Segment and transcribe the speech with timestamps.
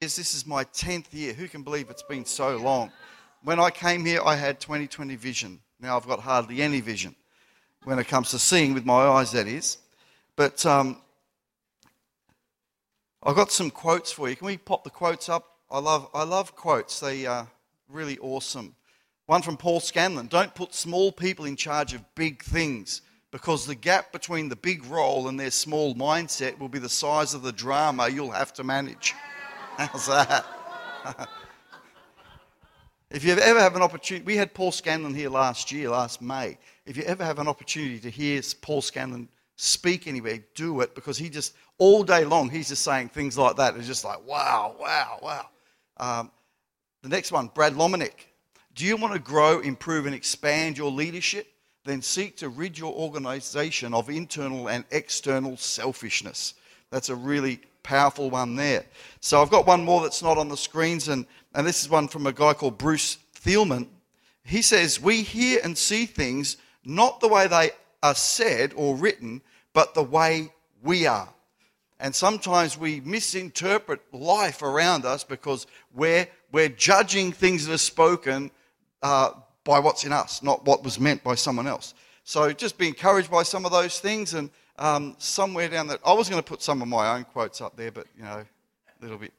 [0.00, 1.34] This is my 10th year.
[1.34, 2.90] Who can believe it's been so long?
[3.44, 5.60] When I came here, I had 20 20 vision.
[5.78, 7.14] Now I've got hardly any vision
[7.84, 9.76] when it comes to seeing with my eyes, that is.
[10.36, 11.02] But um,
[13.22, 14.36] I've got some quotes for you.
[14.36, 15.58] Can we pop the quotes up?
[15.70, 17.46] I love, I love quotes, they are
[17.86, 18.74] really awesome.
[19.26, 23.74] One from Paul Scanlon Don't put small people in charge of big things because the
[23.74, 27.52] gap between the big role and their small mindset will be the size of the
[27.52, 29.14] drama you'll have to manage.
[29.80, 30.44] How's that?
[33.10, 36.58] if you ever have an opportunity, we had Paul Scanlon here last year, last May.
[36.84, 41.16] If you ever have an opportunity to hear Paul Scanlon speak anywhere, do it because
[41.16, 43.74] he just, all day long, he's just saying things like that.
[43.74, 45.46] It's just like, wow, wow, wow.
[45.96, 46.30] Um,
[47.00, 48.26] the next one, Brad Lomenick.
[48.74, 51.46] Do you want to grow, improve, and expand your leadership?
[51.86, 56.52] Then seek to rid your organization of internal and external selfishness.
[56.90, 58.84] That's a really powerful one there.
[59.20, 62.08] So I've got one more that's not on the screens, and, and this is one
[62.08, 63.88] from a guy called Bruce Thielman.
[64.44, 67.70] He says, We hear and see things not the way they
[68.02, 71.28] are said or written, but the way we are.
[72.00, 78.50] And sometimes we misinterpret life around us because we're, we're judging things that are spoken
[79.02, 79.32] uh,
[79.64, 81.94] by what's in us, not what was meant by someone else.
[82.24, 84.32] So just be encouraged by some of those things.
[84.32, 84.50] And
[84.80, 87.76] um, somewhere down there, I was going to put some of my own quotes up
[87.76, 89.32] there, but you know, a little bit,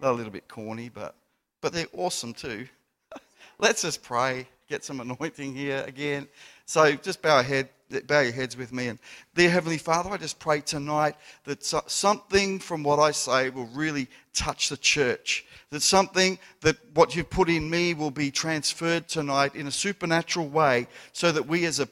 [0.00, 1.14] a little bit corny, but
[1.60, 2.66] but they're awesome too.
[3.58, 6.26] Let's just pray, get some anointing here again.
[6.64, 7.68] So just bow your head,
[8.06, 8.98] bow your heads with me, and
[9.34, 14.08] dear Heavenly Father, I just pray tonight that something from what I say will really
[14.32, 15.44] touch the church.
[15.68, 20.48] That something that what you've put in me will be transferred tonight in a supernatural
[20.48, 21.88] way, so that we as a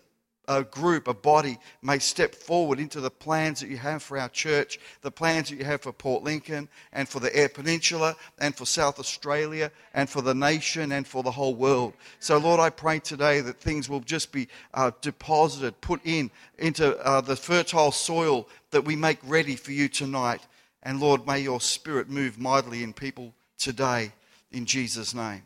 [0.51, 4.29] a group, a body, may step forward into the plans that you have for our
[4.29, 8.53] church, the plans that you have for Port Lincoln and for the Eyre Peninsula and
[8.55, 11.95] for South Australia and for the nation and for the whole world.
[12.19, 16.99] So, Lord, I pray today that things will just be uh, deposited, put in into
[16.99, 20.41] uh, the fertile soil that we make ready for you tonight.
[20.83, 24.11] And Lord, may your spirit move mightily in people today
[24.51, 25.43] in Jesus' name.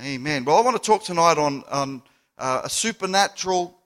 [0.00, 0.46] Amen.
[0.46, 1.62] Well, I want to talk tonight on.
[1.70, 2.00] on
[2.38, 3.76] uh, a supernatural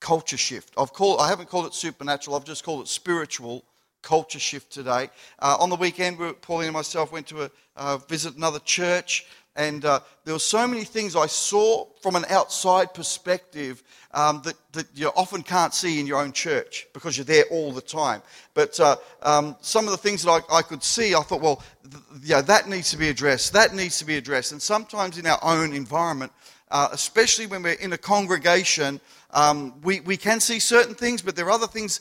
[0.00, 0.74] culture shift.
[0.76, 3.64] I've called, I haven't called it supernatural, I've just called it spiritual
[4.02, 5.08] culture shift today.
[5.38, 9.26] Uh, on the weekend, Pauline and myself went to a, uh, visit another church,
[9.56, 14.56] and uh, there were so many things I saw from an outside perspective um, that,
[14.72, 18.20] that you often can't see in your own church because you're there all the time.
[18.52, 21.62] But uh, um, some of the things that I, I, could see, I thought, well,
[21.88, 23.52] th- yeah, that needs to be addressed.
[23.52, 24.52] That needs to be addressed.
[24.52, 26.32] And sometimes in our own environment,
[26.70, 31.36] uh, especially when we're in a congregation, um, we, we can see certain things, but
[31.36, 32.00] there are other things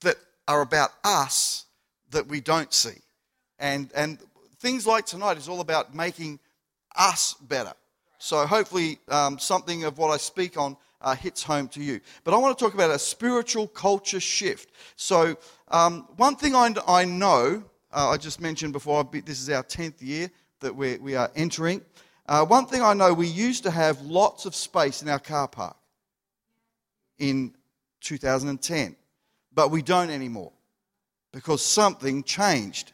[0.00, 0.16] that
[0.48, 1.66] are about us
[2.10, 2.98] that we don't see.
[3.58, 4.18] And, and
[4.58, 6.38] things like tonight is all about making
[6.96, 7.72] us better.
[8.18, 12.00] So hopefully, um, something of what I speak on uh, hits home to you.
[12.24, 14.72] But I want to talk about a spiritual culture shift.
[14.96, 15.36] So,
[15.68, 17.62] um, one thing I, I know,
[17.92, 21.82] uh, I just mentioned before, this is our 10th year that we we are entering.
[22.26, 25.46] Uh, one thing I know, we used to have lots of space in our car
[25.46, 25.76] park
[27.18, 27.54] in
[28.00, 28.96] 2010,
[29.52, 30.52] but we don't anymore
[31.32, 32.92] because something changed.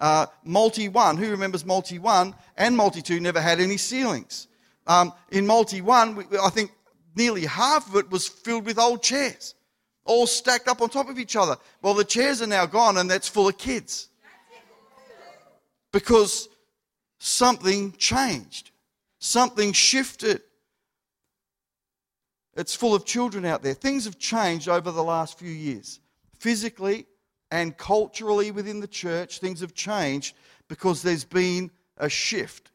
[0.00, 4.48] Uh, Multi 1, who remembers Multi 1 and Multi 2 never had any ceilings.
[4.86, 6.70] Um, in Multi 1, I think
[7.14, 9.54] nearly half of it was filled with old chairs,
[10.04, 11.56] all stacked up on top of each other.
[11.82, 14.08] Well, the chairs are now gone and that's full of kids.
[15.92, 16.48] Because
[17.18, 18.70] something changed,
[19.18, 20.42] something shifted.
[22.56, 23.74] It's full of children out there.
[23.74, 26.00] Things have changed over the last few years.
[26.38, 27.06] Physically
[27.50, 30.34] and culturally within the church, things have changed
[30.68, 32.70] because there's been a shift.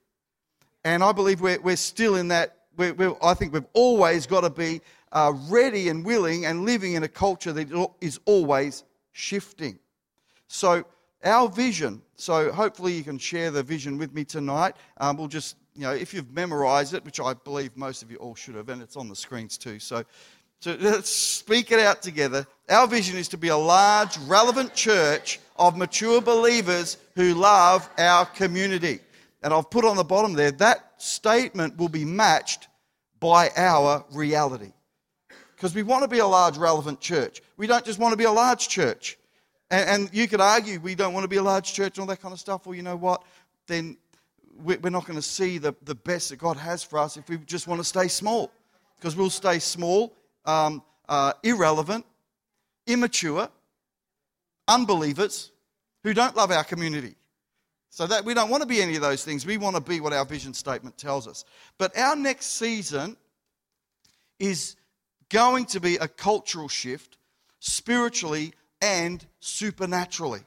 [0.84, 2.58] And I believe we're, we're still in that.
[2.78, 4.82] We're, we're, I think we've always got to be
[5.12, 9.78] uh, ready and willing and living in a culture that is always shifting.
[10.48, 10.86] So,
[11.24, 14.76] our vision, so hopefully you can share the vision with me tonight.
[14.98, 18.18] Um, we'll just, you know, if you've memorized it, which I believe most of you
[18.18, 19.80] all should have, and it's on the screens too.
[19.80, 20.04] So,
[20.60, 22.46] so let's speak it out together.
[22.70, 28.26] Our vision is to be a large, relevant church of mature believers who love our
[28.26, 29.00] community.
[29.44, 32.68] And I've put on the bottom there that statement will be matched
[33.20, 34.72] by our reality.
[35.56, 37.42] Because we want to be a large, relevant church.
[37.58, 39.18] We don't just want to be a large church.
[39.72, 42.08] And, and you could argue we don't want to be a large church and all
[42.08, 42.66] that kind of stuff.
[42.66, 43.24] Well, you know what?
[43.66, 43.98] Then
[44.64, 47.38] we're not going to see the, the best that God has for us if we
[47.38, 48.52] just want to stay small.
[48.98, 50.14] Because we'll stay small,
[50.46, 52.06] um, uh, irrelevant,
[52.86, 53.50] immature,
[54.68, 55.52] unbelievers
[56.04, 57.16] who don't love our community.
[57.90, 59.46] So that we don't want to be any of those things.
[59.46, 61.46] We want to be what our vision statement tells us.
[61.78, 63.18] But our next season
[64.38, 64.76] is
[65.30, 67.18] going to be a cultural shift
[67.60, 70.42] spiritually and supernaturally.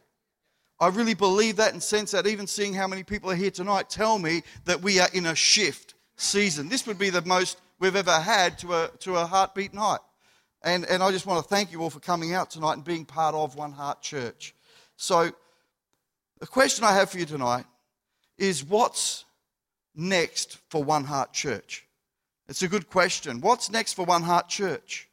[0.80, 3.88] I really believe that and sense that, even seeing how many people are here tonight
[3.88, 6.68] tell me that we are in a shift season.
[6.68, 10.00] This would be the most we've ever had to a, to a heartbeat night.
[10.62, 13.04] And, and I just want to thank you all for coming out tonight and being
[13.04, 14.54] part of One Heart Church.
[14.96, 15.30] So,
[16.40, 17.64] the question I have for you tonight
[18.38, 19.24] is what's
[19.94, 21.86] next for One Heart Church?
[22.48, 23.40] It's a good question.
[23.40, 25.08] What's next for One Heart Church?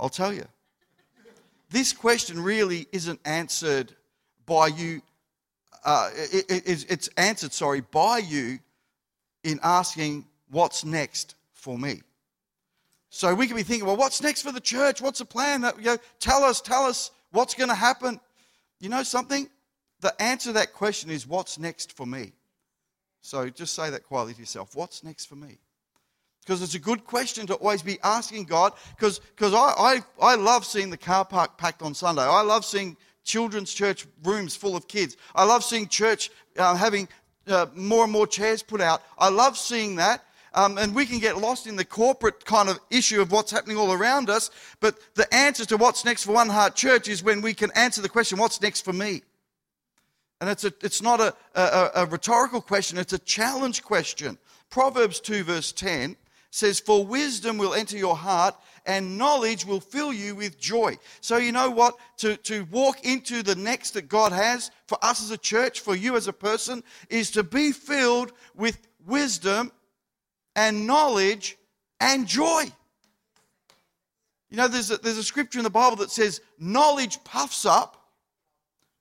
[0.00, 0.44] I'll tell you.
[1.70, 3.94] This question really isn't answered
[4.46, 5.02] by you,
[5.84, 8.58] uh, it, it, it's answered, sorry, by you
[9.44, 12.00] in asking, What's next for me?
[13.10, 15.02] So we can be thinking, Well, what's next for the church?
[15.02, 15.62] What's the plan?
[15.78, 18.18] You know, tell us, tell us what's going to happen.
[18.80, 19.48] You know something?
[20.00, 22.32] The answer to that question is, What's next for me?
[23.20, 24.74] So just say that quietly to yourself.
[24.74, 25.58] What's next for me?
[26.48, 28.72] Because it's a good question to always be asking God.
[28.98, 32.22] Because I, I, I love seeing the car park packed on Sunday.
[32.22, 35.18] I love seeing children's church rooms full of kids.
[35.34, 37.06] I love seeing church uh, having
[37.48, 39.02] uh, more and more chairs put out.
[39.18, 40.24] I love seeing that.
[40.54, 43.76] Um, and we can get lost in the corporate kind of issue of what's happening
[43.76, 44.50] all around us.
[44.80, 48.00] But the answer to what's next for One Heart Church is when we can answer
[48.00, 49.20] the question, what's next for me?
[50.40, 54.38] And it's, a, it's not a, a, a rhetorical question, it's a challenge question.
[54.70, 56.16] Proverbs 2, verse 10
[56.50, 58.54] says, For wisdom will enter your heart
[58.86, 60.98] and knowledge will fill you with joy.
[61.20, 61.96] So, you know what?
[62.18, 65.94] To, to walk into the next that God has for us as a church, for
[65.94, 69.72] you as a person, is to be filled with wisdom
[70.56, 71.58] and knowledge
[72.00, 72.64] and joy.
[74.50, 77.97] You know, there's a, there's a scripture in the Bible that says, Knowledge puffs up,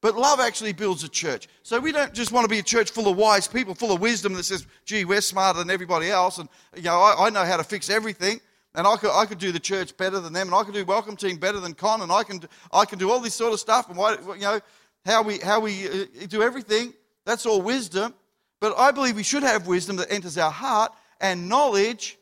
[0.01, 1.47] but love actually builds a church.
[1.63, 4.01] So we don't just want to be a church full of wise people, full of
[4.01, 7.43] wisdom that says, gee, we're smarter than everybody else, and you know, I, I know
[7.43, 8.39] how to fix everything,
[8.75, 10.85] and I could, I could do the church better than them, and I could do
[10.85, 12.41] welcome team better than Con, and I can,
[12.71, 14.59] I can do all this sort of stuff, and why, you know,
[15.05, 16.93] how we, how we uh, do everything.
[17.25, 18.13] That's all wisdom.
[18.59, 20.91] But I believe we should have wisdom that enters our heart
[21.21, 22.17] and knowledge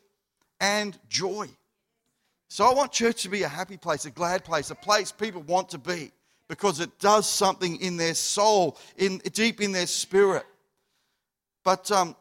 [0.60, 1.48] and joy.
[2.48, 5.42] So I want church to be a happy place, a glad place, a place people
[5.42, 6.12] want to be
[6.48, 10.44] because it does something in their soul, in, deep in their spirit.
[11.64, 12.14] But um,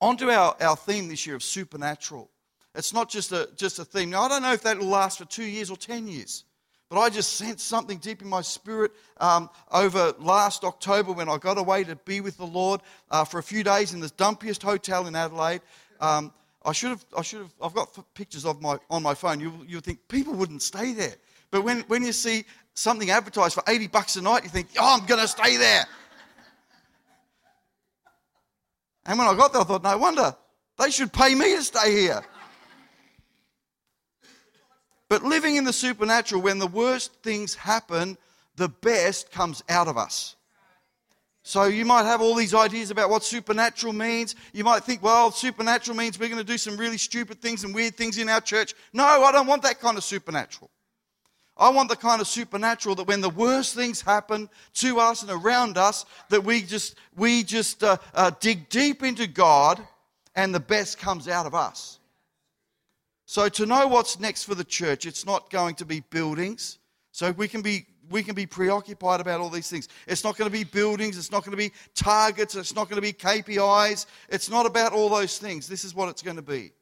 [0.00, 2.30] onto our, our theme this year of supernatural.
[2.74, 4.10] It's not just a, just a theme.
[4.10, 6.44] Now, I don't know if that will last for two years or 10 years,
[6.90, 11.38] but I just sensed something deep in my spirit um, over last October when I
[11.38, 12.80] got away to be with the Lord
[13.10, 15.62] uh, for a few days in the dumpiest hotel in Adelaide.
[16.00, 16.32] Um,
[16.64, 19.40] I should have, I should have, I've got pictures of my, on my phone.
[19.40, 21.14] You, you think people wouldn't stay there.
[21.50, 22.44] But when, when you see
[22.76, 25.84] something advertised for 80 bucks a night, you think, oh, I'm going to stay there.
[29.06, 30.36] And when I got there, I thought, no wonder.
[30.78, 32.22] They should pay me to stay here.
[35.08, 38.18] But living in the supernatural, when the worst things happen,
[38.56, 40.34] the best comes out of us.
[41.44, 44.34] So you might have all these ideas about what supernatural means.
[44.52, 47.72] You might think, well, supernatural means we're going to do some really stupid things and
[47.72, 48.74] weird things in our church.
[48.92, 50.70] No, I don't want that kind of supernatural.
[51.58, 55.30] I want the kind of supernatural that when the worst things happen to us and
[55.30, 59.80] around us, that we just, we just uh, uh, dig deep into God
[60.34, 61.98] and the best comes out of us.
[63.24, 66.78] So to know what's next for the church, it's not going to be buildings.
[67.10, 69.88] So we can be we can be preoccupied about all these things.
[70.06, 73.02] It's not going to be buildings, it's not going to be targets, it's not going
[73.02, 74.06] to be KPIs.
[74.28, 75.66] It's not about all those things.
[75.66, 76.72] This is what it's going to be.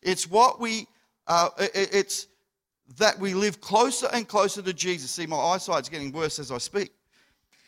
[0.00, 0.86] It's what we
[1.26, 2.28] uh, it's
[2.98, 5.10] that we live closer and closer to Jesus.
[5.10, 6.92] See, my eyesight's getting worse as I speak.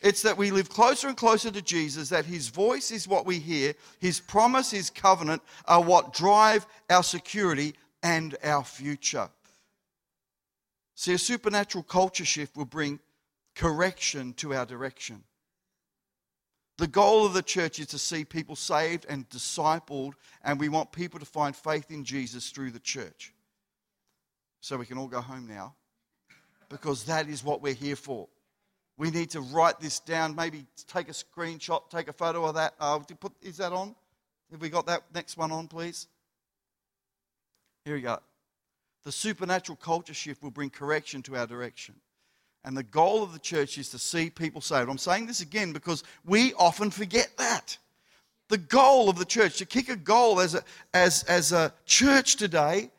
[0.01, 3.39] It's that we live closer and closer to Jesus, that his voice is what we
[3.39, 9.29] hear, his promise, his covenant are what drive our security and our future.
[10.93, 12.99] See, a supernatural culture shift will bring
[13.55, 15.23] correction to our direction.
[16.77, 20.91] The goal of the church is to see people saved and discipled, and we want
[20.91, 23.33] people to find faith in Jesus through the church
[24.67, 25.73] so we can all go home now
[26.67, 28.27] because that is what we're here for.
[28.97, 32.73] We need to write this down, maybe take a screenshot, take a photo of that.
[32.77, 33.95] Uh, put, is that on?
[34.51, 36.07] Have we got that next one on, please?
[37.85, 38.19] Here we go.
[39.05, 41.95] The supernatural culture shift will bring correction to our direction.
[42.65, 44.89] And the goal of the church is to see people saved.
[44.89, 47.77] I'm saying this again because we often forget that.
[48.49, 52.35] The goal of the church, to kick a goal as a, as, as a church
[52.35, 52.91] today,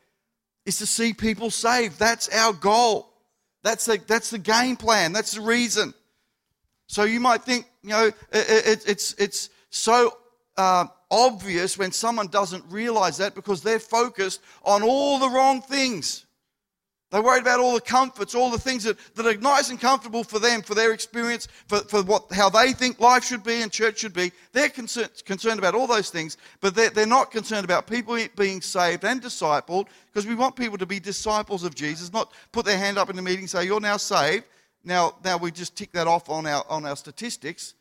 [0.69, 1.99] is to see people saved.
[1.99, 3.11] That's our goal.
[3.63, 5.11] That's the, that's the game plan.
[5.11, 5.93] That's the reason.
[6.87, 10.17] So you might think, you know, it, it, it's, it's so
[10.57, 16.25] uh, obvious when someone doesn't realize that because they're focused on all the wrong things.
[17.11, 20.23] They're worried about all the comforts, all the things that, that are nice and comfortable
[20.23, 23.71] for them, for their experience, for, for what, how they think life should be and
[23.71, 24.31] church should be.
[24.51, 28.61] They're concerned, concerned about all those things, but they're, they're not concerned about people being
[28.61, 32.77] saved and discipled because we want people to be disciples of Jesus, not put their
[32.77, 34.45] hand up in the meeting and say, You're now saved.
[34.83, 37.73] Now, now we just tick that off on our, on our statistics,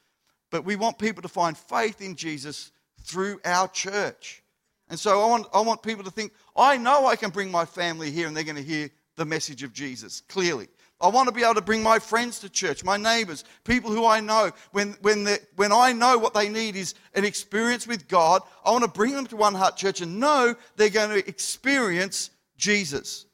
[0.50, 4.42] but we want people to find faith in Jesus through our church.
[4.88, 7.66] And so I want, I want people to think, I know I can bring my
[7.66, 10.68] family here and they're going to hear the message of Jesus clearly.
[11.00, 14.04] I want to be able to bring my friends to church, my neighbors, people who
[14.04, 14.50] I know.
[14.72, 18.82] When, when, when I know what they need is an experience with God, I want
[18.82, 23.26] to bring them to One Heart Church and know they're going to experience Jesus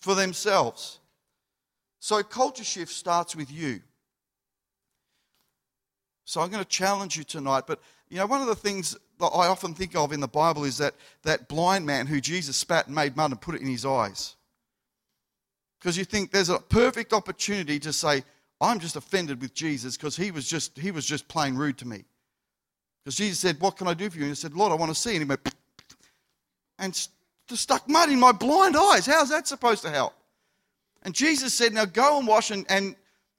[0.00, 1.00] for themselves.
[1.98, 3.80] So, culture shift starts with you.
[6.24, 7.64] So, I'm going to challenge you tonight.
[7.66, 10.64] But, you know, one of the things that I often think of in the Bible
[10.64, 10.94] is that,
[11.24, 14.35] that blind man who Jesus spat and made mud and put it in his eyes.
[15.78, 18.24] Because you think there's a perfect opportunity to say,
[18.60, 21.86] I'm just offended with Jesus because he was just he was just plain rude to
[21.86, 22.04] me.
[23.04, 24.24] Because Jesus said, What can I do for you?
[24.24, 25.10] And he said, Lord, I want to see.
[25.10, 25.40] And he went,
[26.78, 27.08] and
[27.48, 29.06] stuck mud in my blind eyes.
[29.06, 30.14] How's that supposed to help?
[31.02, 32.96] And Jesus said, Now go and wash and, and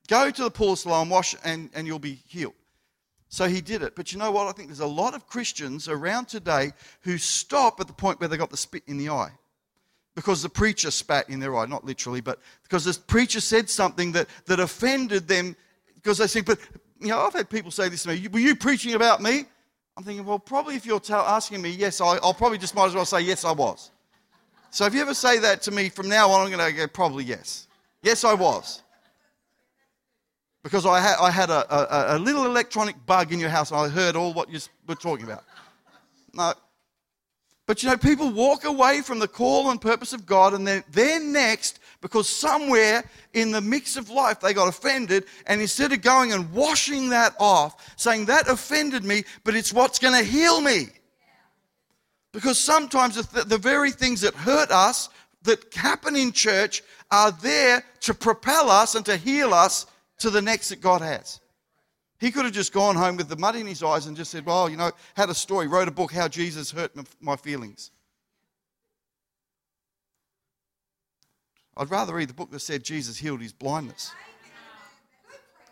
[0.07, 2.53] go to the pool of Siloam, wash, and, and you'll be healed.
[3.29, 3.95] So he did it.
[3.95, 4.47] But you know what?
[4.47, 8.29] I think there's a lot of Christians around today who stop at the point where
[8.29, 9.31] they got the spit in the eye
[10.17, 14.11] because the preacher spat in their eye, not literally, but because the preacher said something
[14.13, 15.55] that, that offended them
[15.93, 16.57] because they said, but,
[16.99, 19.45] you know, I've had people say this to me, were you preaching about me?
[19.95, 22.95] I'm thinking, well, probably if you're asking me, yes, I, will probably just might as
[22.95, 23.91] well say, yes, I was.
[24.71, 26.87] So if you ever say that to me from now on, I'm going to go,
[26.87, 27.67] probably yes.
[28.01, 28.81] Yes, I was.
[30.63, 33.79] Because I had, I had a, a, a little electronic bug in your house and
[33.79, 35.43] I heard all what you were talking about.
[36.33, 36.55] No,
[37.67, 40.83] but you know, people walk away from the call and purpose of God and then
[40.89, 45.25] they're next because somewhere in the mix of life they got offended.
[45.45, 49.99] And instead of going and washing that off, saying that offended me, but it's what's
[49.99, 50.87] going to heal me.
[52.31, 55.09] Because sometimes the, the very things that hurt us,
[55.43, 59.87] that happen in church, are there to propel us and to heal us
[60.19, 61.41] to the next that God has.
[62.19, 64.45] He could have just gone home with the mud in his eyes and just said,
[64.45, 67.91] Well, you know, had a story, wrote a book, How Jesus Hurt My Feelings.
[71.75, 74.11] I'd rather read the book that said Jesus healed his blindness.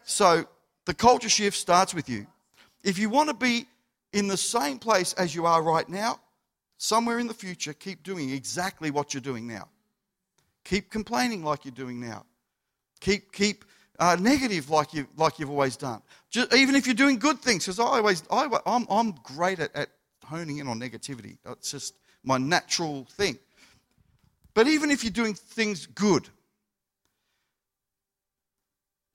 [0.03, 0.45] So
[0.85, 2.27] the culture shift starts with you.
[2.83, 3.65] If you want to be
[4.13, 6.19] in the same place as you are right now,
[6.77, 9.67] somewhere in the future, keep doing exactly what you're doing now.
[10.63, 12.25] Keep complaining like you're doing now.
[12.99, 13.65] Keep, keep
[13.99, 16.01] uh, negative like, you, like you've always done.
[16.29, 19.75] Just, even if you're doing good things, because I always, I, I'm, I'm great at,
[19.75, 19.89] at
[20.23, 21.37] honing in on negativity.
[21.45, 23.37] It's just my natural thing.
[24.53, 26.27] But even if you're doing things good,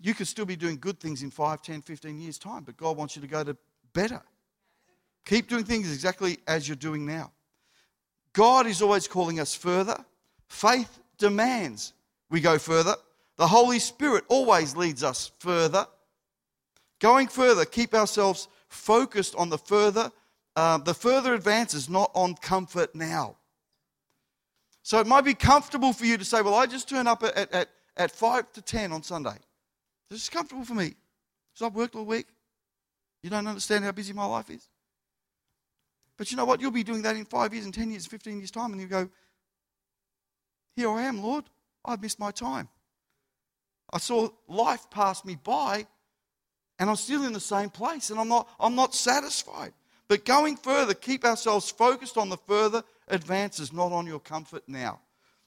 [0.00, 2.96] you could still be doing good things in 5, 10, 15 years' time, but God
[2.96, 3.56] wants you to go to
[3.92, 4.22] better.
[5.26, 7.32] Keep doing things exactly as you're doing now.
[8.32, 10.04] God is always calling us further.
[10.49, 11.92] Faith demands
[12.30, 12.94] we go further.
[13.40, 15.87] The Holy Spirit always leads us further.
[16.99, 20.12] Going further, keep ourselves focused on the further,
[20.56, 23.38] uh, the further advances, not on comfort now.
[24.82, 27.50] So it might be comfortable for you to say, well, I just turn up at,
[27.50, 29.38] at, at 5 to 10 on Sunday.
[30.11, 30.92] This is comfortable for me.
[31.54, 32.26] Because I've worked all week.
[33.23, 34.68] You don't understand how busy my life is.
[36.18, 36.61] But you know what?
[36.61, 38.87] You'll be doing that in five years and 10 years, 15 years' time, and you
[38.87, 39.09] go,
[40.76, 41.47] Here I am, Lord.
[41.87, 42.68] I've missed my time.
[43.92, 45.87] I saw life pass me by
[46.78, 49.73] and I'm still in the same place and I'm not, I'm not satisfied.
[50.09, 55.00] But going further, keep ourselves focused on the further advances, not on your comfort now.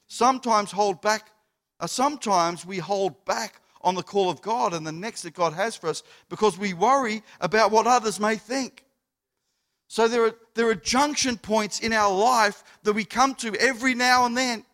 [0.07, 1.31] Sometimes hold back,
[1.79, 5.53] uh, sometimes we hold back on the call of God and the next that God
[5.53, 8.85] has for us because we worry about what others may think.
[9.87, 13.93] So there are, there are junction points in our life that we come to every
[13.93, 14.65] now and then.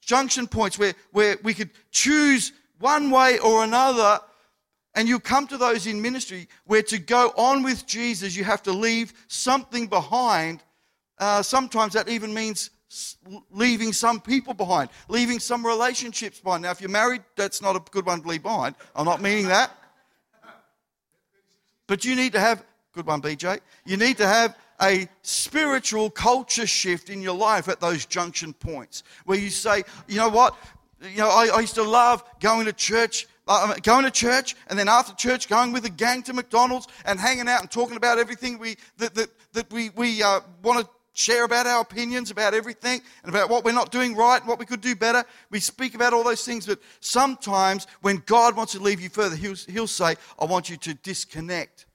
[0.00, 4.18] Junction points where, where we could choose one way or another.
[4.94, 8.62] And you come to those in ministry where to go on with Jesus, you have
[8.64, 10.64] to leave something behind.
[11.18, 12.70] Uh, sometimes that even means
[13.52, 16.64] leaving some people behind, leaving some relationships behind.
[16.64, 18.74] Now, if you're married, that's not a good one to leave behind.
[18.96, 19.70] I'm not meaning that.
[21.86, 26.66] But you need to have, good one, BJ, you need to have a spiritual culture
[26.66, 30.56] shift in your life at those junction points where you say, you know what?
[31.00, 34.78] You know, I, I used to love going to church uh, going to church and
[34.78, 38.18] then after church going with a gang to McDonald's and hanging out and talking about
[38.18, 42.54] everything we, that, that, that we, we uh, want to share about our opinions about
[42.54, 45.24] everything and about what we're not doing right and what we could do better.
[45.50, 49.36] We speak about all those things, but sometimes when God wants to leave you further,
[49.36, 51.86] He'll, he'll say, I want you to disconnect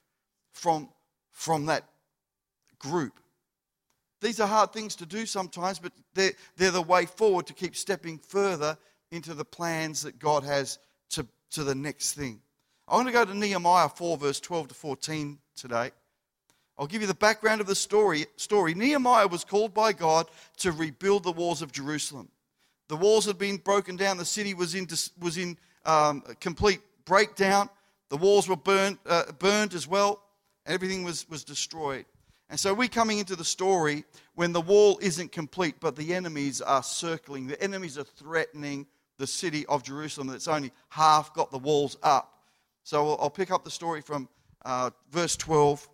[0.51, 0.89] from,
[1.31, 1.85] from that
[2.77, 3.13] group.
[4.21, 7.75] These are hard things to do sometimes, but they're, they're the way forward to keep
[7.75, 8.77] stepping further
[9.15, 10.79] into the plans that God has
[11.11, 12.41] to, to the next thing.
[12.87, 15.91] I want to go to Nehemiah 4, verse 12 to 14 today.
[16.77, 18.25] I'll give you the background of the story.
[18.35, 18.73] story.
[18.73, 22.29] Nehemiah was called by God to rebuild the walls of Jerusalem.
[22.89, 24.87] The walls had been broken down, the city was in,
[25.19, 27.69] was in um, complete breakdown.
[28.09, 30.21] The walls were burned, uh, burned as well.
[30.67, 32.05] Everything was, was destroyed.
[32.49, 34.03] And so we're coming into the story
[34.35, 37.47] when the wall isn't complete, but the enemies are circling.
[37.47, 38.85] The enemies are threatening
[39.17, 42.43] the city of Jerusalem that's only half got the walls up.
[42.83, 44.29] So I'll pick up the story from
[44.63, 45.87] uh, verse 12.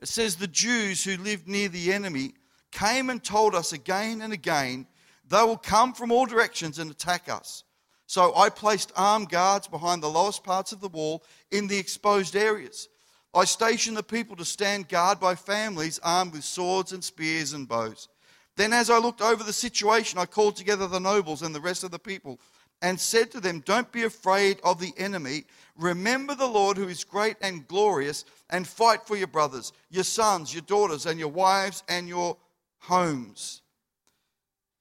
[0.00, 2.34] It says, The Jews who lived near the enemy
[2.70, 4.86] came and told us again and again,
[5.28, 7.64] they will come from all directions and attack us.
[8.06, 12.36] So I placed armed guards behind the lowest parts of the wall in the exposed
[12.36, 12.88] areas.
[13.34, 17.66] I stationed the people to stand guard by families armed with swords and spears and
[17.66, 18.08] bows.
[18.56, 21.84] Then, as I looked over the situation, I called together the nobles and the rest
[21.84, 22.38] of the people
[22.82, 25.44] and said to them, Don't be afraid of the enemy.
[25.76, 30.52] Remember the Lord who is great and glorious, and fight for your brothers, your sons,
[30.52, 32.36] your daughters, and your wives and your
[32.80, 33.62] homes.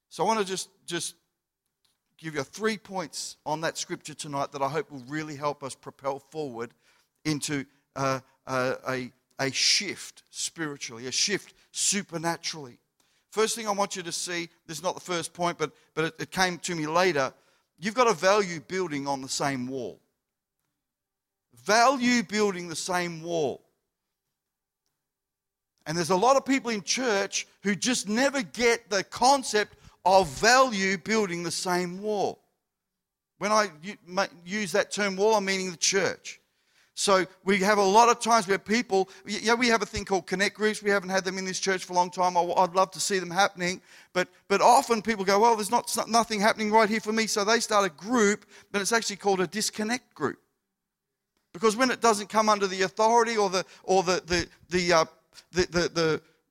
[0.10, 1.16] So I want to just, just
[2.18, 5.75] give you three points on that scripture tonight that I hope will really help us
[5.75, 6.74] propel forward
[7.24, 12.81] into uh, uh, a, a shift spiritually, a shift supernaturally.
[13.32, 16.06] First thing I want you to see, this is not the first point, but, but
[16.06, 17.34] it, it came to me later.
[17.80, 20.00] You've got to value building on the same wall.
[21.66, 23.64] Value building the same wall.
[25.88, 30.27] And there's a lot of people in church who just never get the concept of
[30.27, 32.40] value building the same wall.
[33.38, 33.70] When I
[34.46, 36.41] use that term wall, I'm meaning the church.
[36.94, 40.27] So we have a lot of times where people, yeah, we have a thing called
[40.27, 40.84] connect groups.
[40.84, 42.36] We haven't had them in this church for a long time.
[42.36, 43.82] I'd love to see them happening,
[44.14, 47.46] but but often people go, well, there's not nothing happening right here for me, so
[47.46, 50.38] they start a group, but it's actually called a disconnect group,
[51.54, 55.06] because when it doesn't come under the authority or the or the the the uh,
[55.54, 55.90] the, the,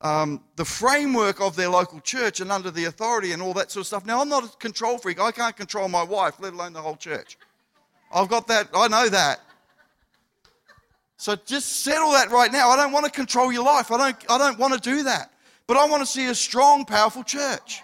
[0.00, 3.70] the um, the framework of their local church and under the authority and all that
[3.70, 4.07] sort of stuff.
[4.07, 5.20] Now, I'm not a control freak.
[5.20, 7.37] I can't control my wife, let alone the whole church.
[8.11, 8.68] I've got that.
[8.74, 9.40] I know that.
[11.20, 12.70] So just settle that right now.
[12.70, 13.92] I don't want to control your life.
[13.92, 15.30] I don't, I don't want to do that.
[15.66, 17.83] But I want to see a strong, powerful church.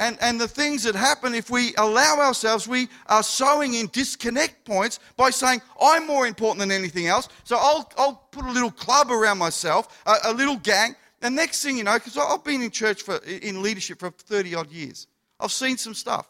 [0.00, 4.64] And, and the things that happen if we allow ourselves, we are sowing in disconnect
[4.64, 7.28] points by saying, I'm more important than anything else.
[7.44, 10.96] So I'll, I'll put a little club around myself, a, a little gang.
[11.22, 14.56] And next thing you know, because I've been in church for, in leadership for 30
[14.56, 15.06] odd years,
[15.38, 16.28] I've seen some stuff.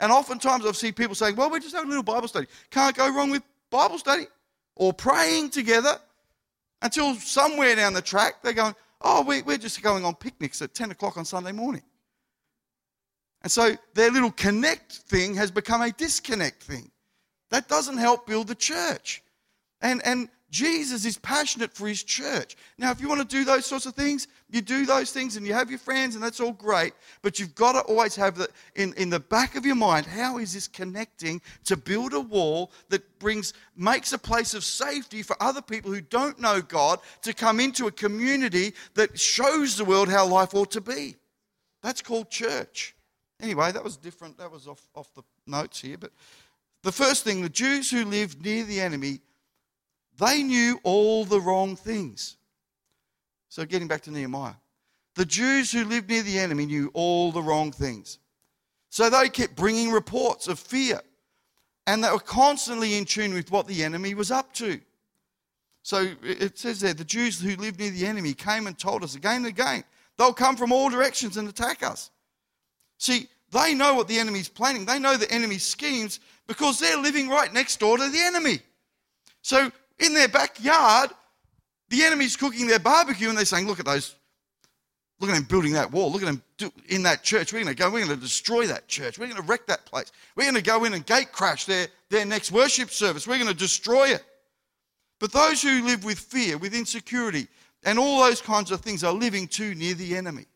[0.00, 2.46] And oftentimes I've seen people saying, well, we're just having a little Bible study.
[2.70, 4.24] Can't go wrong with Bible study
[4.76, 5.96] or praying together
[6.80, 10.74] until somewhere down the track they're going, oh, we, we're just going on picnics at
[10.74, 11.82] 10 o'clock on Sunday morning.
[13.42, 16.90] And so their little connect thing has become a disconnect thing.
[17.50, 19.22] That doesn't help build the church.
[19.80, 22.56] And, and Jesus is passionate for his church.
[22.76, 25.46] Now, if you want to do those sorts of things, you do those things and
[25.46, 26.92] you have your friends, and that's all great.
[27.22, 30.36] But you've got to always have that in, in the back of your mind how
[30.36, 35.42] is this connecting to build a wall that brings, makes a place of safety for
[35.42, 40.10] other people who don't know God to come into a community that shows the world
[40.10, 41.16] how life ought to be?
[41.82, 42.94] That's called church.
[43.40, 44.36] Anyway, that was different.
[44.36, 45.96] That was off, off the notes here.
[45.96, 46.12] But
[46.82, 49.20] the first thing the Jews who lived near the enemy
[50.18, 52.36] they knew all the wrong things.
[53.48, 54.54] So, getting back to Nehemiah,
[55.14, 58.18] the Jews who lived near the enemy knew all the wrong things.
[58.88, 61.00] So, they kept bringing reports of fear,
[61.86, 64.80] and they were constantly in tune with what the enemy was up to.
[65.82, 69.16] So, it says there the Jews who lived near the enemy came and told us
[69.16, 69.84] again and again
[70.16, 72.10] they'll come from all directions and attack us.
[72.98, 77.28] See, they know what the enemy's planning, they know the enemy's schemes because they're living
[77.28, 78.60] right next door to the enemy.
[79.42, 79.72] So
[80.02, 81.10] in their backyard,
[81.88, 84.14] the enemy's cooking their barbecue and they're saying, Look at those,
[85.20, 86.10] look at them building that wall.
[86.10, 87.52] Look at them do, in that church.
[87.52, 89.18] We're going to go, we're going to destroy that church.
[89.18, 90.10] We're going to wreck that place.
[90.36, 93.26] We're going to go in and gate crash their, their next worship service.
[93.26, 94.24] We're going to destroy it.
[95.20, 97.46] But those who live with fear, with insecurity,
[97.84, 100.46] and all those kinds of things are living too near the enemy.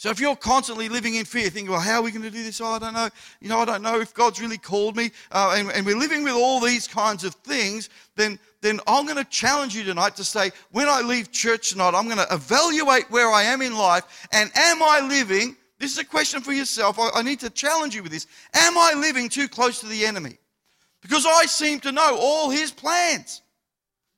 [0.00, 2.42] So if you're constantly living in fear, thinking, well, how are we going to do
[2.42, 2.58] this?
[2.58, 3.10] Oh, I don't know.
[3.42, 5.10] You know, I don't know if God's really called me.
[5.30, 9.22] Uh, and, and we're living with all these kinds of things, then, then I'm going
[9.22, 13.10] to challenge you tonight to say, when I leave church tonight, I'm going to evaluate
[13.10, 14.26] where I am in life.
[14.32, 15.54] And am I living?
[15.78, 16.98] This is a question for yourself.
[16.98, 18.26] I, I need to challenge you with this.
[18.54, 20.38] Am I living too close to the enemy?
[21.02, 23.42] Because I seem to know all his plans.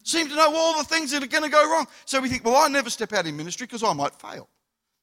[0.04, 1.88] Seem to know all the things that are going to go wrong.
[2.04, 4.48] So we think, well, I never step out in ministry because I might fail.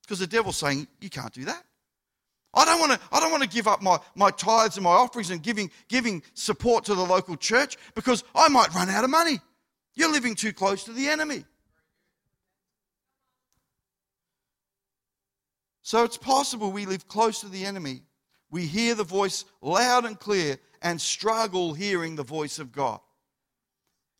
[0.10, 1.64] Because the devil's saying, you can't do that.
[2.56, 4.90] I don't want to, I don't want to give up my, my tithes and my
[4.90, 9.12] offerings and giving, giving support to the local church because I might run out of
[9.12, 9.40] money.
[9.94, 11.46] You're living too close to the enemy.
[15.84, 18.02] So it's possible we live close to the enemy.
[18.50, 23.00] We hear the voice loud and clear and struggle hearing the voice of God.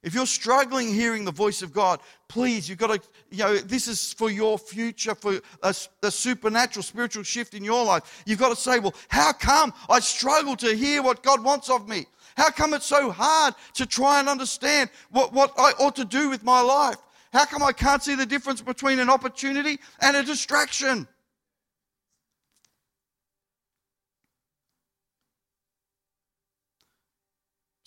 [0.02, 3.90] If you're struggling hearing the voice of God, please, you've got to, you know, this
[3.90, 8.24] is for your future, for a, a, supernatural spiritual shift in your life.
[8.26, 11.90] You've got to say, well, how come I struggle to hear what God wants of
[11.90, 12.06] me?
[12.38, 16.30] How come it's so hard to try and understand what, what I ought to do
[16.30, 16.98] with my life?
[17.34, 21.08] How come I can't see the difference between an opportunity and a distraction?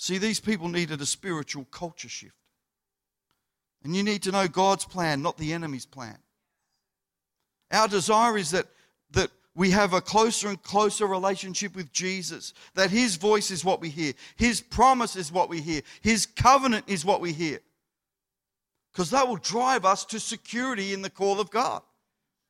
[0.03, 2.35] See, these people needed a spiritual culture shift.
[3.85, 6.19] And you need to know God's plan, not the enemy's plan.
[7.71, 8.67] Our desire is that,
[9.13, 13.81] that we have a closer and closer relationship with Jesus, that His voice is what
[13.81, 17.61] we hear, His promise is what we hear, His covenant is what we hear.
[18.93, 21.81] Because that will drive us to security in the call of God.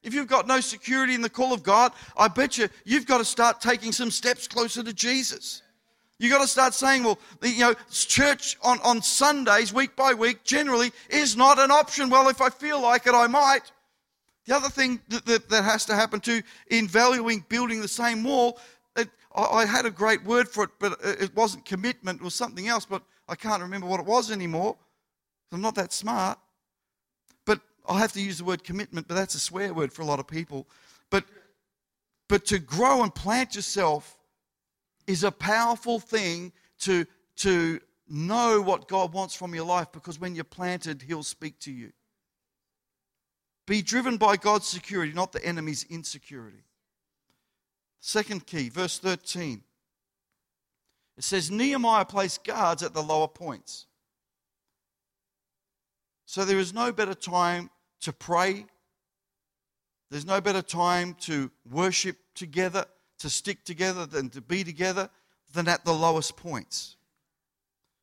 [0.03, 3.19] If you've got no security in the call of God, I bet you you've got
[3.19, 5.61] to start taking some steps closer to Jesus.
[6.19, 10.45] You've got to start saying, well, you know, church on, on Sundays, week by week,
[10.45, 12.11] generally is not an option.
[12.11, 13.73] Well, if I feel like it, I might.
[14.47, 18.25] The other thing that, that, that has to happen too in valuing building the same
[18.25, 18.59] wall,
[18.97, 22.35] it, I, I, had a great word for it, but it wasn't commitment, it was
[22.35, 24.77] something else, but I can't remember what it was anymore.
[25.53, 26.39] I'm not that smart.
[27.45, 30.07] But I have to use the word commitment, but that's a swear word for a
[30.07, 30.67] lot of people.
[31.11, 31.25] But,
[32.29, 34.19] but to grow and plant yourself
[35.07, 40.35] is a powerful thing to, to know what God wants from your life because when
[40.35, 41.93] you're planted, He'll speak to you.
[43.67, 46.65] Be driven by God's security, not the enemy's insecurity.
[48.01, 49.63] Second key, verse 13.
[51.17, 53.87] It says, Nehemiah placed guards at the lower points.
[56.27, 58.67] So there is no better time to pray.
[60.11, 62.87] There's no better time to worship together
[63.23, 65.09] to stick together than to be together
[65.55, 66.97] than at the lowest points.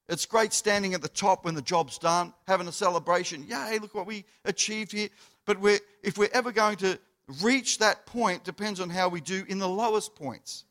[0.07, 3.45] It's great standing at the top when the job's done, having a celebration.
[3.47, 5.09] Yay, look what we achieved here.
[5.45, 6.97] But we're, if we're ever going to
[7.43, 10.63] reach that point, depends on how we do in the lowest points.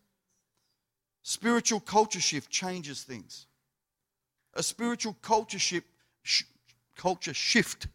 [1.22, 3.46] Spiritual culture shift changes things.
[4.54, 5.86] A spiritual culture shift,
[6.22, 6.44] sh-
[6.96, 7.86] culture shift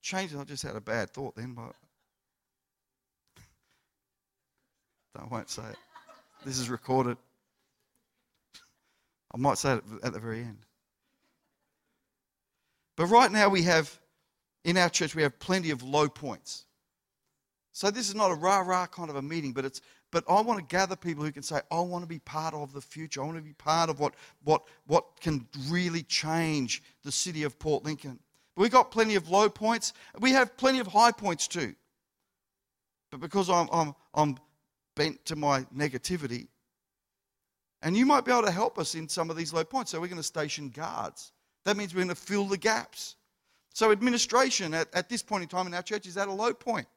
[0.00, 0.38] changes.
[0.40, 1.74] I just had a bad thought then, but
[5.16, 5.76] I won't say it.
[6.44, 7.16] This is recorded.
[9.34, 10.58] I might say it at the very end.
[12.96, 13.98] But right now we have,
[14.64, 16.64] in our church, we have plenty of low points.
[17.72, 20.40] So this is not a rah rah kind of a meeting, but it's but I
[20.40, 23.22] want to gather people who can say, I want to be part of the future.
[23.22, 27.58] I want to be part of what what what can really change the city of
[27.58, 28.18] Port Lincoln.
[28.56, 29.92] But we've got plenty of low points.
[30.18, 31.74] We have plenty of high points too.
[33.10, 34.38] But because I'm I'm I'm
[34.98, 36.48] bent to my negativity.
[37.82, 39.92] And you might be able to help us in some of these low points.
[39.92, 41.32] So we're going to station guards.
[41.64, 43.14] That means we're going to fill the gaps.
[43.72, 46.52] So administration at, at this point in time in our church is at a low
[46.52, 46.88] point.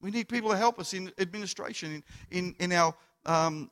[0.00, 2.94] We need people to help us in administration, in, in, in our
[3.26, 3.68] um,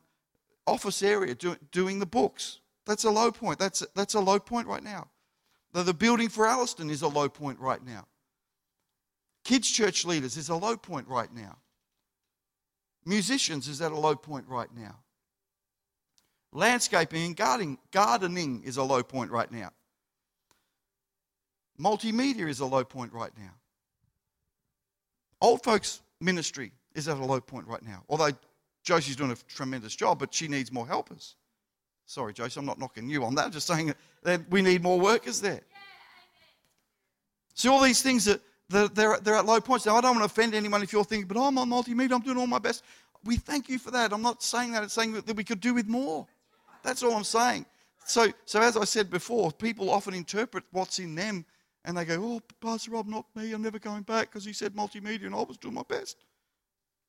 [0.66, 2.58] office area, do, doing the books.
[2.84, 3.60] That's a low point.
[3.60, 5.06] That's, that's a low point right now.
[5.72, 8.06] The, the building for Alliston is a low point right now.
[9.44, 11.58] Kids' church leaders is a low point right now.
[13.04, 14.96] Musicians is at a low point right now.
[16.52, 19.70] Landscaping and gardening, gardening is a low point right now.
[21.80, 23.52] Multimedia is a low point right now.
[25.40, 28.02] Old folks ministry is at a low point right now.
[28.08, 28.32] Although
[28.82, 31.36] Josie's doing a tremendous job, but she needs more helpers.
[32.06, 33.46] Sorry, Josie, I'm not knocking you on that.
[33.46, 35.60] I'm just saying that we need more workers there.
[37.54, 39.86] See, all these things that they're, they're, they're at low points.
[39.86, 42.20] Now, I don't want to offend anyone if you're thinking, but I'm on multimedia, I'm
[42.20, 42.84] doing all my best.
[43.24, 44.12] We thank you for that.
[44.12, 44.82] I'm not saying that.
[44.82, 46.26] It's saying that we could do with more.
[46.82, 47.66] That's all I'm saying.
[48.04, 51.44] So, so as I said before, people often interpret what's in them
[51.84, 53.52] and they go, oh, Pastor Rob, not me.
[53.52, 56.16] I'm never going back because he said multimedia and I was doing my best.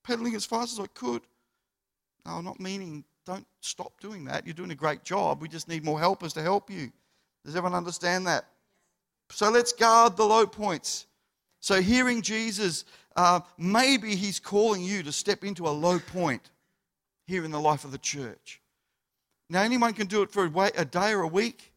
[0.03, 1.21] pedaling as fast as I could.
[2.25, 4.45] No, I'm not meaning don't stop doing that.
[4.45, 5.41] You're doing a great job.
[5.41, 6.91] We just need more helpers to help you.
[7.45, 8.45] Does everyone understand that?
[9.29, 11.05] So let's guard the low points.
[11.59, 16.51] So, hearing Jesus, uh, maybe he's calling you to step into a low point
[17.27, 18.61] here in the life of the church.
[19.49, 21.73] Now, anyone can do it for a day or a week,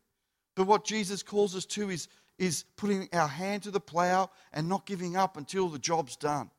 [0.54, 4.68] but what Jesus calls us to is, is putting our hand to the plow and
[4.68, 6.50] not giving up until the job's done,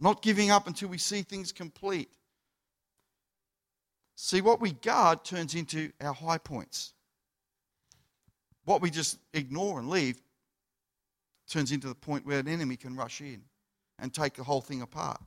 [0.00, 2.10] not giving up until we see things complete.
[4.16, 6.92] See, what we guard turns into our high points.
[8.64, 10.20] What we just ignore and leave
[11.50, 13.42] turns into the point where an enemy can rush in
[13.98, 15.20] and take the whole thing apart.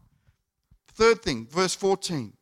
[0.94, 2.34] Third thing, verse 14.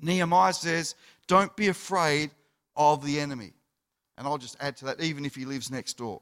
[0.00, 0.94] Nehemiah says,
[1.26, 2.30] Don't be afraid
[2.76, 3.52] of the enemy.
[4.16, 6.20] And I'll just add to that, even if he lives next door.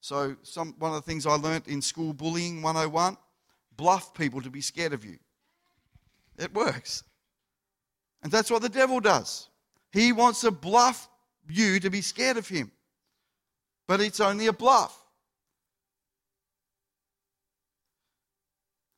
[0.00, 3.16] So, some, one of the things I learnt in school bullying 101
[3.76, 5.18] bluff people to be scared of you.
[6.38, 7.04] It works.
[8.22, 9.48] And that's what the devil does.
[9.92, 11.08] He wants to bluff
[11.48, 12.70] you to be scared of him.
[13.86, 14.98] But it's only a bluff.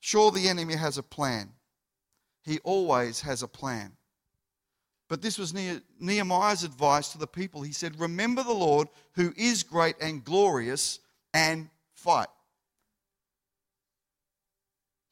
[0.01, 1.53] Sure, the enemy has a plan.
[2.43, 3.93] He always has a plan.
[5.09, 5.53] But this was
[5.99, 7.63] Nehemiah's advice to the people.
[7.63, 11.01] He said, Remember the Lord who is great and glorious
[11.35, 12.29] and fight.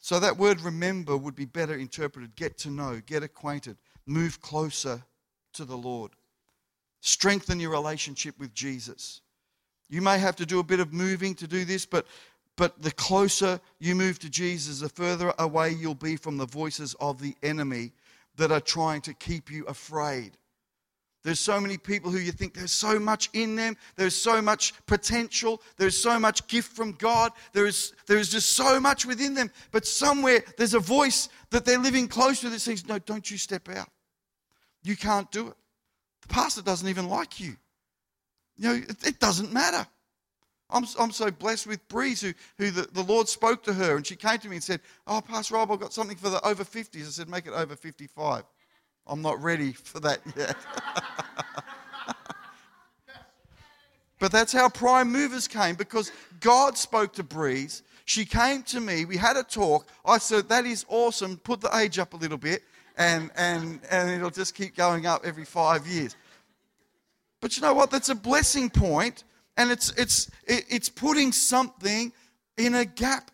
[0.01, 5.03] So that word remember would be better interpreted get to know, get acquainted, move closer
[5.55, 6.13] to the Lord.
[7.01, 9.21] Strengthen your relationship with Jesus.
[9.91, 12.07] You may have to do a bit of moving to do this, but
[12.59, 16.95] but the closer you move to Jesus, the further away you'll be from the voices
[16.99, 17.93] of the enemy
[18.37, 20.33] that are trying to keep you afraid.
[21.23, 24.75] There's so many people who you think there's so much in them, there's so much
[24.87, 29.35] potential, there's so much gift from God, there is, there is just so much within
[29.35, 29.53] them.
[29.71, 33.39] But somewhere there's a voice that they're living close to that says, No, don't you
[33.39, 33.89] step out.
[34.83, 35.55] You can't do it.
[36.23, 37.57] The pastor doesn't even like you.
[38.57, 39.87] You know, it, it doesn't matter.
[40.71, 44.07] I'm, I'm so blessed with Breeze, who, who the, the Lord spoke to her, and
[44.07, 46.63] she came to me and said, Oh, Pastor Rob, I've got something for the over
[46.65, 47.07] 50s.
[47.07, 48.45] I said, Make it over 55.
[49.07, 50.57] I'm not ready for that yet.
[54.19, 57.83] but that's how prime movers came because God spoke to Breeze.
[58.05, 59.07] She came to me.
[59.07, 59.87] We had a talk.
[60.05, 61.39] I said, That is awesome.
[61.39, 62.63] Put the age up a little bit,
[62.99, 66.15] and, and, and it'll just keep going up every five years.
[67.41, 67.91] But you know what?
[67.91, 69.25] That's a blessing point
[69.59, 72.13] and it's, it's, it's putting something
[72.57, 73.33] in a gap.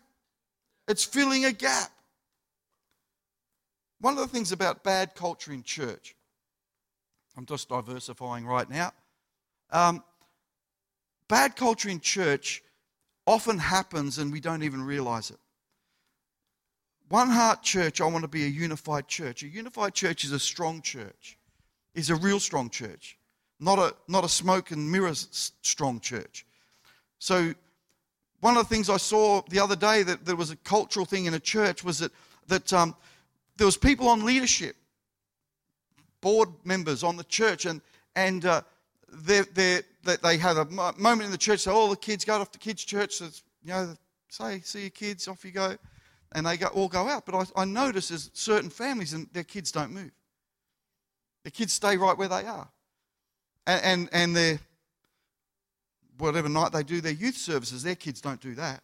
[0.87, 1.91] It's filling a gap.
[4.01, 6.15] One of the things about bad culture in church,
[7.37, 8.91] I'm just diversifying right now.
[9.71, 10.03] Um,
[11.29, 12.63] bad culture in church
[13.27, 15.39] often happens and we don't even realize it.
[17.09, 19.43] One Heart Church, I want to be a unified church.
[19.43, 21.37] A unified church is a strong church,
[21.93, 23.19] is a real strong church
[23.59, 26.45] not a, not a smoke and mirrors strong church.
[27.19, 27.53] So,
[28.41, 31.25] one of the things I saw the other day that there was a cultural thing
[31.25, 32.11] in a church was that,
[32.47, 32.95] that um,
[33.57, 34.75] there was people on leadership,
[36.21, 37.81] board members on the church, and,
[38.15, 38.61] and uh,
[39.09, 42.51] they're, they're, they have a moment in the church, so all the kids go off
[42.51, 43.25] to kids' church, so
[43.63, 43.95] you know,
[44.29, 45.75] say, see your kids, off you go,
[46.33, 47.25] and they go, all go out.
[47.25, 50.11] But I, I notice there's certain families and their kids don't move.
[51.45, 52.69] The kids stay right where they are
[53.67, 54.59] and, and, and their,
[56.17, 58.81] whatever night they do their youth services, their kids don't do that.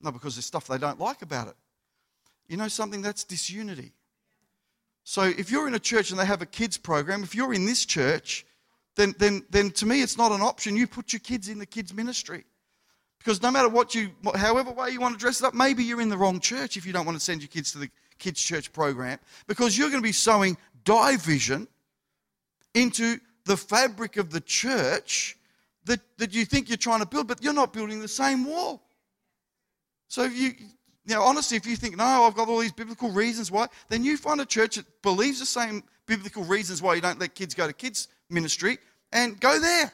[0.00, 1.54] No, because there's stuff they don't like about it.
[2.48, 3.02] You know something?
[3.02, 3.92] That's disunity.
[5.04, 7.66] So if you're in a church and they have a kids program, if you're in
[7.66, 8.46] this church,
[8.96, 10.76] then, then, then to me it's not an option.
[10.76, 12.44] You put your kids in the kids ministry.
[13.18, 16.00] Because no matter what you, however way you want to dress it up, maybe you're
[16.00, 18.42] in the wrong church if you don't want to send your kids to the kids'
[18.42, 19.18] church program.
[19.46, 21.68] Because you're going to be sowing division
[22.74, 25.36] into the fabric of the church
[25.84, 28.82] that, that you think you're trying to build, but you're not building the same wall.
[30.08, 30.52] So if you,
[31.06, 34.16] know, honestly, if you think, no, I've got all these biblical reasons why, then you
[34.16, 37.66] find a church that believes the same biblical reasons why you don't let kids go
[37.66, 38.78] to kids' ministry
[39.12, 39.92] and go there.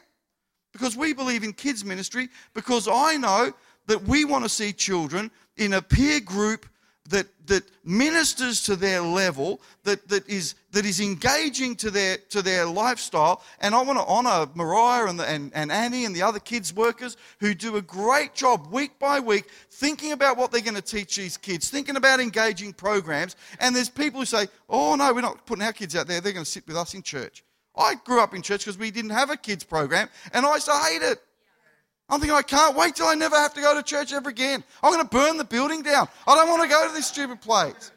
[0.73, 3.53] Because we believe in kids' ministry, because I know
[3.87, 6.65] that we want to see children in a peer group
[7.07, 12.41] that, that ministers to their level, that, that, is, that is engaging to their, to
[12.41, 13.41] their lifestyle.
[13.59, 16.73] And I want to honor Mariah and, the, and, and Annie and the other kids'
[16.73, 20.81] workers who do a great job week by week thinking about what they're going to
[20.81, 23.35] teach these kids, thinking about engaging programs.
[23.59, 26.21] And there's people who say, oh, no, we're not putting our kids out there.
[26.21, 27.43] They're going to sit with us in church.
[27.77, 30.65] I grew up in church because we didn't have a kids program, and I used
[30.65, 31.21] to hate it.
[32.09, 34.63] I'm thinking, I can't wait till I never have to go to church ever again.
[34.81, 36.07] I'm going to burn the building down.
[36.25, 37.91] I don't want to go to this stupid place.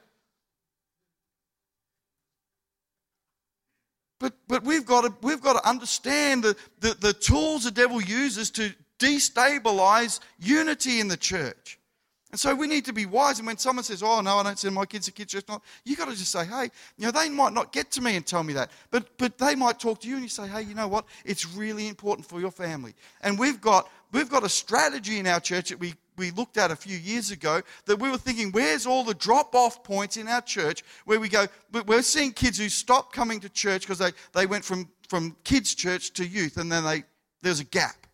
[4.18, 8.02] But, but we've, got to, we've got to understand the, the, the tools the devil
[8.02, 11.78] uses to destabilize unity in the church.
[12.30, 13.38] And so we need to be wise.
[13.38, 15.60] And when someone says, Oh, no, I don't send my kids to kids church, no,
[15.84, 18.24] you've got to just say, Hey, you know, they might not get to me and
[18.24, 20.74] tell me that, but, but they might talk to you and you say, Hey, you
[20.74, 21.06] know what?
[21.24, 22.94] It's really important for your family.
[23.22, 26.70] And we've got, we've got a strategy in our church that we, we looked at
[26.70, 30.28] a few years ago that we were thinking, Where's all the drop off points in
[30.28, 31.46] our church where we go,
[31.86, 35.74] we're seeing kids who stopped coming to church because they, they went from, from kids'
[35.74, 37.04] church to youth and then they,
[37.42, 38.06] there's a gap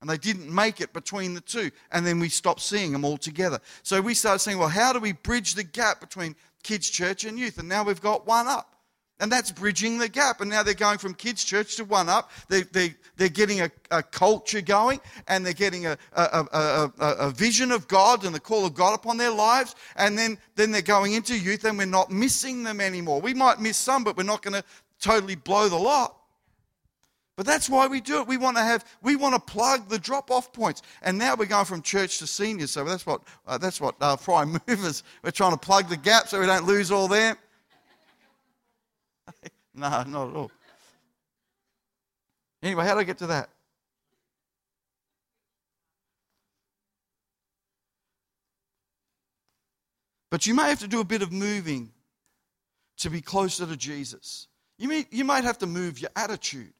[0.00, 1.70] and they didn't make it between the two.
[1.90, 3.58] And then we stopped seeing them all together.
[3.82, 7.38] So we started saying, well, how do we bridge the gap between kids' church and
[7.38, 7.58] youth?
[7.58, 8.75] And now we've got one up.
[9.18, 10.40] And that's bridging the gap.
[10.40, 12.30] And now they're going from kids' church to one up.
[12.48, 17.30] They, they, they're getting a, a culture going and they're getting a, a, a, a,
[17.30, 19.74] vision of God and the call of God upon their lives.
[19.96, 23.22] And then, then they're going into youth and we're not missing them anymore.
[23.22, 24.64] We might miss some, but we're not going to
[25.00, 26.14] totally blow the lot.
[27.36, 28.26] But that's why we do it.
[28.26, 30.82] We want to have, we want to plug the drop-off points.
[31.02, 32.70] And now we're going from church to seniors.
[32.70, 35.02] So that's what uh, that's what uh, prime movers.
[35.22, 37.36] We're trying to plug the gap so we don't lose all them.
[39.74, 40.50] no, not at all.
[42.62, 43.48] Anyway, how do I get to that?
[50.30, 51.90] But you may have to do a bit of moving
[52.98, 54.48] to be closer to Jesus.
[54.78, 56.72] You, may, you might have to move your attitude.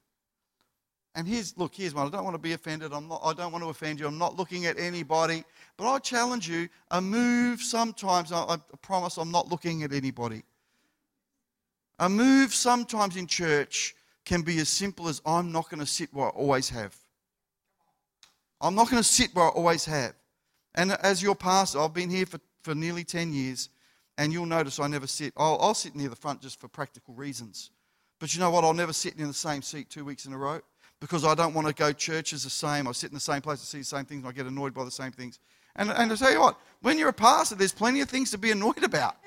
[1.15, 2.05] And here's, look, here's one.
[2.05, 2.93] I don't want to be offended.
[2.93, 4.05] I'm not, I don't want to offend you.
[4.05, 5.43] I'm not looking at anybody.
[5.75, 8.31] But I challenge you a move sometimes.
[8.31, 10.43] I, I promise I'm not looking at anybody.
[11.99, 16.13] A move sometimes in church can be as simple as I'm not going to sit
[16.13, 16.95] where I always have.
[18.59, 20.13] I'm not going to sit where I always have.
[20.75, 23.69] And as your pastor, I've been here for, for nearly 10 years,
[24.17, 25.33] and you'll notice I never sit.
[25.37, 27.71] I'll, I'll sit near the front just for practical reasons.
[28.19, 28.63] But you know what?
[28.63, 30.59] I'll never sit in the same seat two weeks in a row
[30.99, 32.87] because I don't want to go churches the same.
[32.87, 34.73] I sit in the same place, I see the same things, and I get annoyed
[34.73, 35.39] by the same things.
[35.75, 38.37] And, and I tell you what, when you're a pastor, there's plenty of things to
[38.37, 39.17] be annoyed about.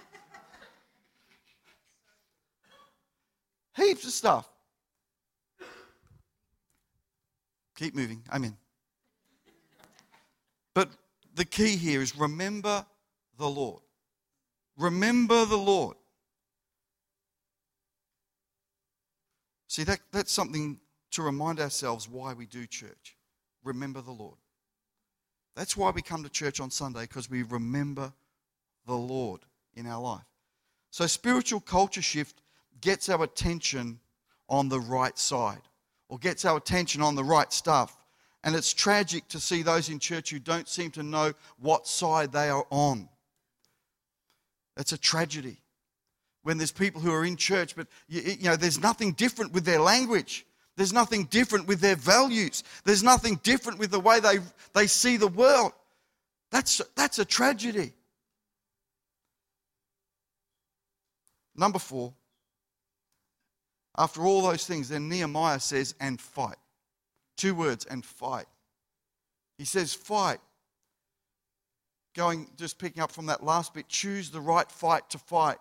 [3.76, 4.48] Heaps of stuff.
[7.76, 8.22] Keep moving.
[8.32, 8.56] Amen.
[10.74, 10.90] But
[11.34, 12.84] the key here is remember
[13.38, 13.80] the Lord.
[14.76, 15.96] Remember the Lord.
[19.68, 20.78] See, that, that's something
[21.12, 23.16] to remind ourselves why we do church.
[23.62, 24.36] Remember the Lord.
[25.54, 28.12] That's why we come to church on Sunday, because we remember
[28.86, 29.40] the Lord
[29.74, 30.24] in our life.
[30.90, 32.42] So, spiritual culture shift
[32.80, 34.00] gets our attention
[34.48, 35.62] on the right side
[36.08, 37.96] or gets our attention on the right stuff.
[38.42, 42.32] And it's tragic to see those in church who don't seem to know what side
[42.32, 43.08] they are on.
[44.76, 45.58] It's a tragedy
[46.42, 49.64] when there's people who are in church, but you, you know, there's nothing different with
[49.64, 50.46] their language.
[50.76, 52.64] There's nothing different with their values.
[52.84, 54.38] There's nothing different with the way they,
[54.72, 55.72] they see the world.
[56.50, 57.92] That's, that's a tragedy.
[61.54, 62.14] Number four,
[64.00, 66.56] after all those things, then Nehemiah says, and fight.
[67.36, 68.46] Two words, and fight.
[69.58, 70.38] He says, fight.
[72.16, 75.58] Going, just picking up from that last bit, choose the right fight to fight.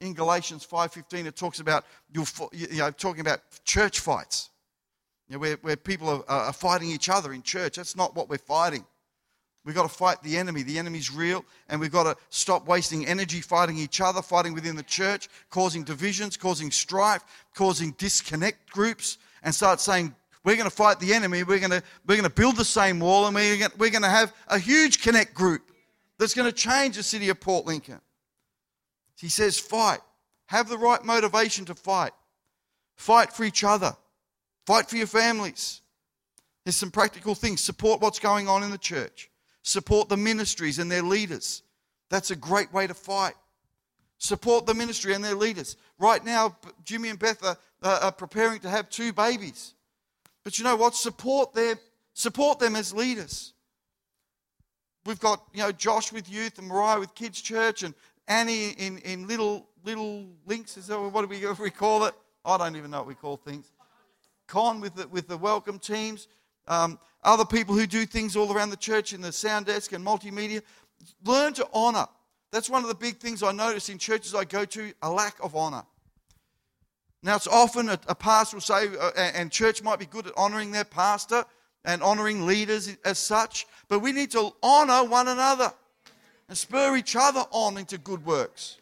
[0.00, 4.50] In Galatians 5.15, it talks about, you know, talking about church fights.
[5.28, 7.76] You know, where, where people are, are fighting each other in church.
[7.76, 8.84] That's not what we're fighting.
[9.66, 10.62] We've got to fight the enemy.
[10.62, 14.76] The enemy's real, and we've got to stop wasting energy fighting each other, fighting within
[14.76, 20.74] the church, causing divisions, causing strife, causing disconnect groups, and start saying, we're going to
[20.74, 21.42] fight the enemy.
[21.42, 24.02] We're going to, we're going to build the same wall, and we're going, we're going
[24.02, 25.62] to have a huge connect group
[26.16, 28.00] that's going to change the city of Port Lincoln.
[29.18, 29.98] He says, fight.
[30.46, 32.12] Have the right motivation to fight.
[32.94, 33.96] Fight for each other.
[34.64, 35.80] Fight for your families.
[36.64, 37.60] There's some practical things.
[37.60, 39.28] Support what's going on in the church.
[39.66, 41.64] Support the ministries and their leaders.
[42.08, 43.34] That's a great way to fight.
[44.16, 45.76] Support the ministry and their leaders.
[45.98, 49.74] Right now, Jimmy and Beth are, are preparing to have two babies.
[50.44, 50.94] But you know what?
[50.94, 51.78] Support them,
[52.14, 53.54] support them as leaders.
[55.04, 57.92] We've got, you know, Josh with youth and Mariah with kids' church and
[58.28, 60.76] Annie in, in little little links.
[60.76, 62.14] Is that what do we, we call it?
[62.44, 63.72] I don't even know what we call things.
[64.46, 66.28] Con with the, with the welcome teams,
[66.68, 70.04] um, other people who do things all around the church in the sound desk and
[70.04, 70.62] multimedia.
[71.24, 72.06] Learn to honor.
[72.52, 75.36] That's one of the big things I notice in churches I go to a lack
[75.42, 75.84] of honor.
[77.22, 80.32] Now, it's often a, a pastor will say, uh, and church might be good at
[80.36, 81.44] honoring their pastor
[81.84, 85.72] and honoring leaders as such, but we need to honor one another
[86.48, 88.78] and spur each other on into good works.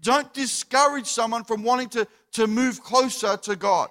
[0.00, 3.90] Don't discourage someone from wanting to, to move closer to God.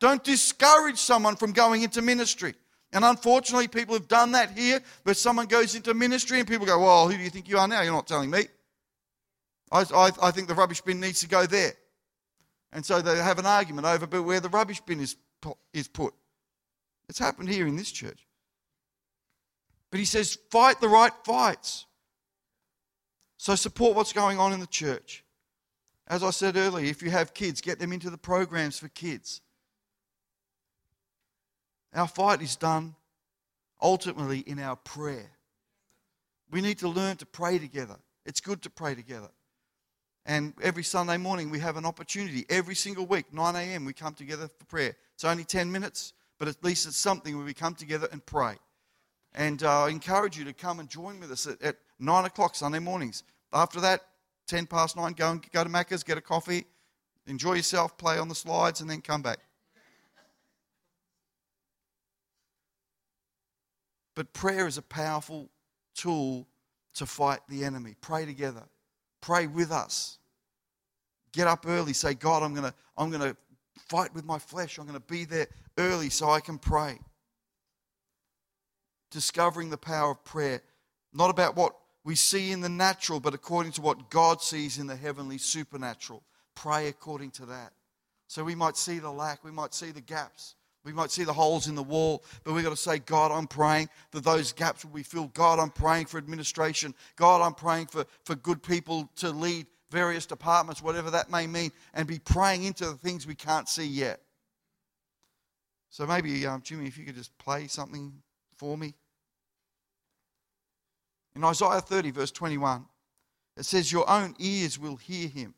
[0.00, 2.54] Don't discourage someone from going into ministry.
[2.92, 6.78] And unfortunately, people have done that here, where someone goes into ministry and people go,
[6.80, 7.82] Well, who do you think you are now?
[7.82, 8.44] You're not telling me.
[9.72, 11.72] I, I, I think the rubbish bin needs to go there.
[12.72, 15.16] And so they have an argument over where the rubbish bin is,
[15.72, 16.14] is put.
[17.08, 18.26] It's happened here in this church.
[19.90, 21.86] But he says, fight the right fights.
[23.36, 25.24] So support what's going on in the church.
[26.08, 29.40] As I said earlier, if you have kids, get them into the programs for kids.
[31.94, 32.96] Our fight is done
[33.80, 35.30] ultimately in our prayer.
[36.50, 37.96] We need to learn to pray together.
[38.26, 39.30] It's good to pray together.
[40.26, 42.46] And every Sunday morning, we have an opportunity.
[42.48, 44.96] Every single week, 9 a.m., we come together for prayer.
[45.14, 48.54] It's only 10 minutes, but at least it's something where we come together and pray.
[49.34, 52.54] And uh, I encourage you to come and join with us at, at 9 o'clock
[52.54, 53.22] Sunday mornings.
[53.52, 54.00] After that,
[54.46, 56.64] 10 past 9, go, and, go to Macca's, get a coffee,
[57.26, 59.40] enjoy yourself, play on the slides, and then come back.
[64.14, 65.50] But prayer is a powerful
[65.94, 66.46] tool
[66.94, 67.96] to fight the enemy.
[68.00, 68.62] Pray together.
[69.20, 70.18] Pray with us.
[71.32, 71.92] Get up early.
[71.92, 73.36] Say, God, I'm going to I'm going to
[73.88, 74.78] fight with my flesh.
[74.78, 75.48] I'm going to be there
[75.78, 76.98] early so I can pray.
[79.10, 80.62] Discovering the power of prayer.
[81.12, 84.86] Not about what we see in the natural, but according to what God sees in
[84.86, 86.22] the heavenly supernatural.
[86.54, 87.72] Pray according to that.
[88.26, 90.54] So we might see the lack, we might see the gaps,
[90.84, 93.46] we might see the holes in the wall, but we've got to say, God, I'm
[93.46, 95.32] praying that those gaps will be filled.
[95.32, 96.94] God, I'm praying for administration.
[97.16, 101.72] God, I'm praying for, for good people to lead various departments, whatever that may mean,
[101.94, 104.20] and be praying into the things we can't see yet.
[105.88, 108.12] So maybe, um, Jimmy, if you could just play something
[108.56, 108.94] for me.
[111.36, 112.84] In Isaiah 30, verse 21,
[113.56, 115.54] it says, Your own ears will hear him.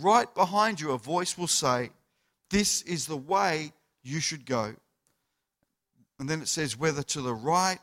[0.00, 1.90] Right behind you, a voice will say,
[2.50, 3.72] This is the way
[4.06, 4.74] you should go.
[6.18, 7.80] And then it says, whether to the right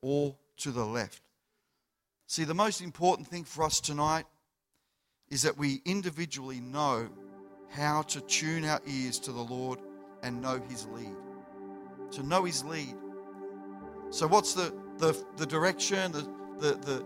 [0.00, 1.22] or to the left.
[2.26, 4.24] See, the most important thing for us tonight
[5.30, 7.08] is that we individually know
[7.70, 9.80] how to tune our ears to the Lord
[10.22, 11.16] and know His lead.
[12.12, 12.94] To know His lead.
[14.10, 16.22] So, what's the, the, the direction, the,
[16.60, 17.04] the, the,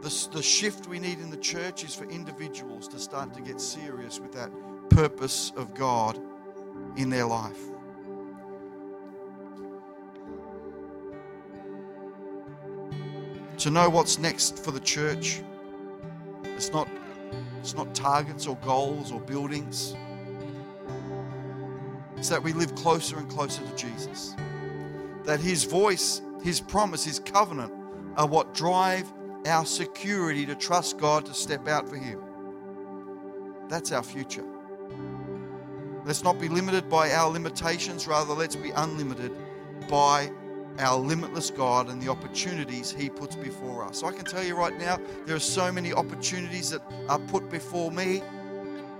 [0.00, 3.60] the, the shift we need in the church is for individuals to start to get
[3.60, 4.50] serious with that
[4.88, 6.18] purpose of God
[6.96, 7.58] in their life.
[13.58, 15.42] To know what's next for the church.
[16.44, 16.88] It's not,
[17.60, 19.96] it's not targets or goals or buildings.
[22.16, 24.34] It's that we live closer and closer to Jesus.
[25.24, 27.72] That His voice, His promise, His covenant
[28.16, 29.12] are what drive
[29.46, 32.20] our security to trust God to step out for Him.
[33.68, 34.44] That's our future.
[36.04, 39.32] Let's not be limited by our limitations, rather, let's be unlimited
[39.88, 40.32] by
[40.78, 43.98] our limitless God and the opportunities He puts before us.
[43.98, 47.50] So I can tell you right now, there are so many opportunities that are put
[47.50, 48.22] before me.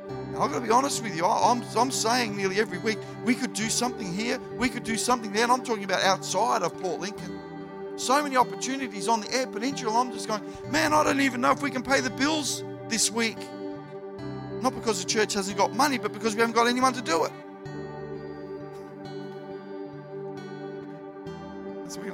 [0.08, 3.34] And I've got to be honest with you, I'm, I'm saying nearly every week, we
[3.34, 6.78] could do something here, we could do something there, and I'm talking about outside of
[6.80, 7.38] Port Lincoln.
[7.96, 10.00] So many opportunities on the Eyre Peninsula.
[10.00, 13.10] I'm just going, man, I don't even know if we can pay the bills this
[13.10, 13.38] week.
[14.62, 17.24] Not because the church hasn't got money, but because we haven't got anyone to do
[17.24, 17.32] it.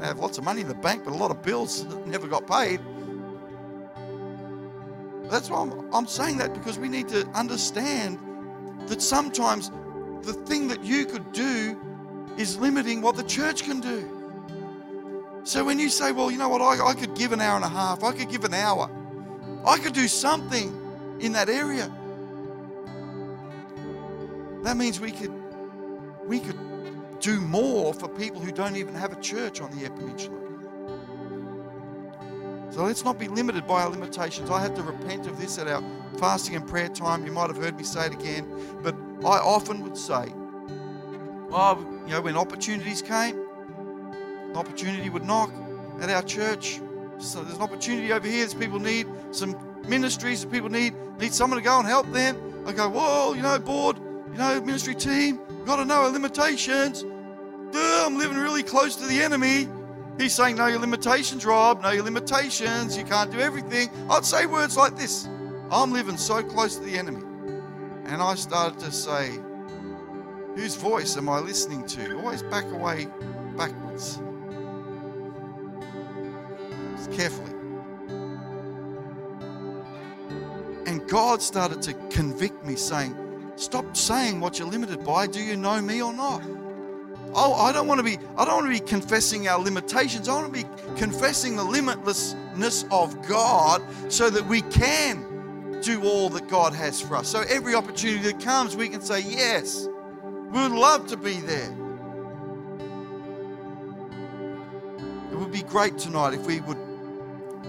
[0.05, 2.47] Have lots of money in the bank, but a lot of bills that never got
[2.47, 2.79] paid.
[5.31, 8.19] That's why I'm, I'm saying that because we need to understand
[8.87, 9.71] that sometimes
[10.21, 11.81] the thing that you could do
[12.37, 14.11] is limiting what the church can do.
[15.45, 17.65] So when you say, well, you know what, I, I could give an hour and
[17.65, 18.91] a half, I could give an hour,
[19.67, 20.79] I could do something
[21.21, 21.91] in that area.
[24.65, 25.33] That means we could
[26.27, 26.57] we could
[27.25, 30.39] do more for people who don't even have a church on the Eyre Peninsula.
[32.71, 34.51] So let's not be limited by our limitations.
[34.51, 35.83] I had to repent of this at our
[36.19, 37.25] fasting and prayer time.
[37.25, 38.47] You might have heard me say it again,
[38.83, 38.95] but
[39.25, 40.35] I often would say,
[41.51, 43.41] oh, you know, when opportunities came,
[44.51, 45.51] an opportunity would knock
[46.01, 46.79] at our church.
[47.17, 48.41] So there's an opportunity over here.
[48.41, 49.57] There's people need some
[49.89, 50.43] ministries.
[50.43, 52.37] That people need need someone to go and help them.
[52.67, 53.97] I go, whoa, you know, board,
[54.31, 55.39] you know, ministry team.
[55.49, 57.03] We've got to know our limitations.
[57.81, 59.69] I'm living really close to the enemy.
[60.19, 61.83] He's saying, Know your limitations, Rob.
[61.83, 62.97] Know your limitations.
[62.97, 63.91] You can't do everything.
[64.09, 65.29] I'd say words like this
[65.71, 67.23] I'm living so close to the enemy.
[68.07, 69.39] And I started to say,
[70.55, 72.17] Whose voice am I listening to?
[72.19, 73.09] Always back away
[73.57, 74.21] backwards.
[77.13, 77.51] carefully.
[80.87, 83.17] And God started to convict me, saying,
[83.57, 85.27] Stop saying what you're limited by.
[85.27, 86.43] Do you know me or not?
[87.37, 90.29] Oh, I don't want to be, I don't want to be confessing our limitations.
[90.29, 96.29] I want to be confessing the limitlessness of God so that we can do all
[96.31, 97.29] that God has for us.
[97.29, 99.89] So every opportunity that comes, we can say, Yes,
[100.23, 101.75] we would love to be there.
[105.33, 106.79] It would be great tonight if we would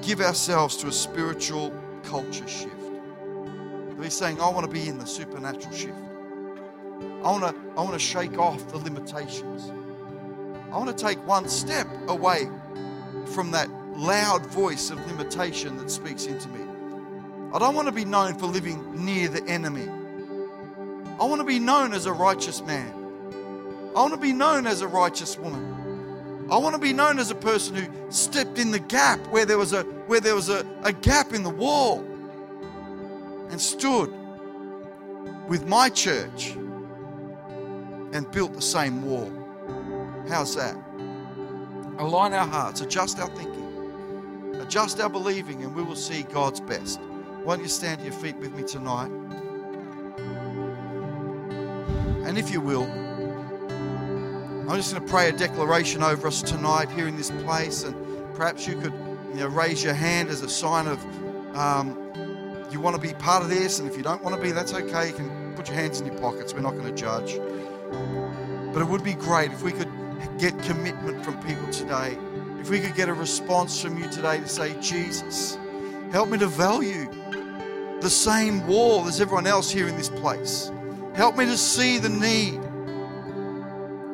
[0.03, 2.75] give ourselves to a spiritual culture shift.
[3.97, 6.04] We're saying, I want to be in the supernatural shift.
[7.25, 9.71] I want to, I want to shake off the limitations.
[10.71, 12.47] I want to take one step away
[13.33, 13.67] from that
[13.97, 16.61] loud voice of limitation that speaks into me.
[17.51, 19.89] I don't want to be known for living near the enemy.
[21.19, 22.93] I want to be known as a righteous man.
[23.95, 26.45] I want to be known as a righteous woman.
[26.51, 29.57] I want to be known as a person who stepped in the gap where there
[29.57, 32.05] was a where there was a, a gap in the wall
[33.49, 34.13] and stood
[35.47, 36.55] with my church
[38.15, 39.29] and built the same wall.
[40.29, 40.75] How's that?
[41.99, 46.99] Align our hearts, adjust our thinking, adjust our believing, and we will see God's best.
[47.43, 49.11] Why don't you stand to your feet with me tonight?
[52.25, 52.85] And if you will,
[54.69, 57.95] I'm just going to pray a declaration over us tonight here in this place, and
[58.33, 58.93] perhaps you could
[59.33, 60.99] you know, raise your hand as a sign of
[61.55, 62.01] um,
[62.71, 64.73] you want to be part of this, and if you don't want to be, that's
[64.73, 65.09] okay.
[65.09, 66.53] You can put your hands in your pockets.
[66.53, 67.39] We're not going to judge.
[68.75, 69.89] But it would be great if we could
[70.37, 72.17] get commitment from people today.
[72.59, 75.57] If we could get a response from you today to say, Jesus,
[76.11, 77.09] help me to value
[78.01, 80.73] the same wall as everyone else here in this place.
[81.13, 82.59] Help me to see the need.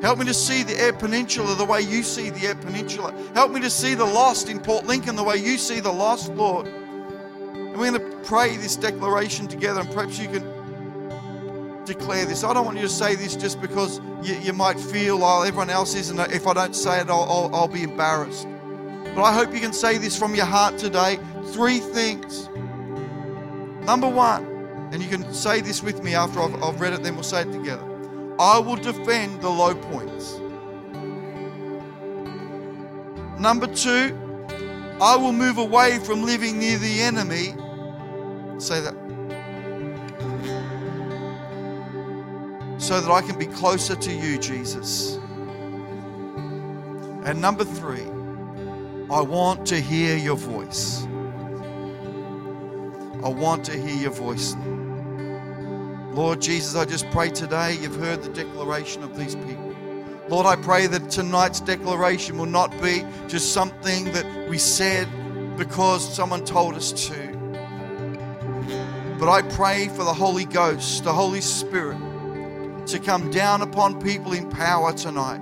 [0.03, 3.15] Help me to see the Eyre Peninsula the way you see the Eyre Peninsula.
[3.33, 6.31] Help me to see the lost in Port Lincoln the way you see the lost,
[6.33, 6.67] Lord.
[6.67, 10.60] And we're going to pray this declaration together, and perhaps you can
[11.93, 12.43] declare this.
[12.43, 15.69] I don't want you to say this just because you, you might feel, oh, everyone
[15.69, 18.47] else is, and if I don't say it, I'll, I'll, I'll be embarrassed.
[19.15, 21.19] But I hope you can say this from your heart today.
[21.47, 22.47] Three things.
[23.85, 24.45] Number one,
[24.91, 27.41] and you can say this with me after I've, I've read it, then we'll say
[27.41, 27.85] it together.
[28.39, 30.39] I will defend the low points.
[33.39, 34.17] Number two,
[35.01, 37.55] I will move away from living near the enemy.
[38.59, 38.95] Say that.
[42.91, 45.15] So that I can be closer to you, Jesus.
[47.23, 48.03] And number three,
[49.09, 51.03] I want to hear your voice.
[53.23, 54.57] I want to hear your voice.
[56.13, 59.73] Lord Jesus, I just pray today you've heard the declaration of these people.
[60.27, 65.07] Lord, I pray that tonight's declaration will not be just something that we said
[65.55, 67.37] because someone told us to.
[69.17, 72.10] But I pray for the Holy Ghost, the Holy Spirit,
[72.91, 75.41] to come down upon people in power tonight,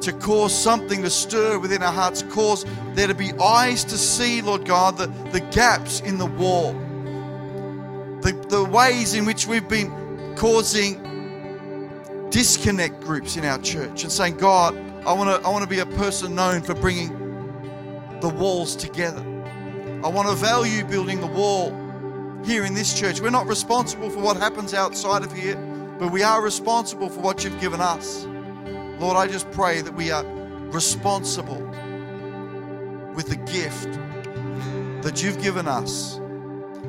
[0.00, 4.42] to cause something to stir within our hearts, cause there to be eyes to see,
[4.42, 6.74] Lord God, the, the gaps in the wall
[8.22, 11.00] the, the ways in which we've been causing
[12.30, 15.80] disconnect groups in our church and saying, God, I want to I want to be
[15.80, 17.08] a person known for bringing
[18.20, 19.20] the walls together.
[20.04, 21.70] I want to value building the wall
[22.44, 23.20] here in this church.
[23.20, 25.56] We're not responsible for what happens outside of here,
[26.02, 28.24] but we are responsible for what you've given us.
[28.98, 30.24] Lord, I just pray that we are
[30.72, 31.64] responsible
[33.14, 33.88] with the gift
[35.04, 36.18] that you've given us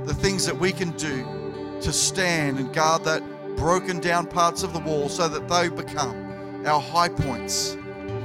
[0.06, 3.22] the things that we can do to stand and guard that
[3.56, 7.78] broken down parts of the wall so that they become our high points.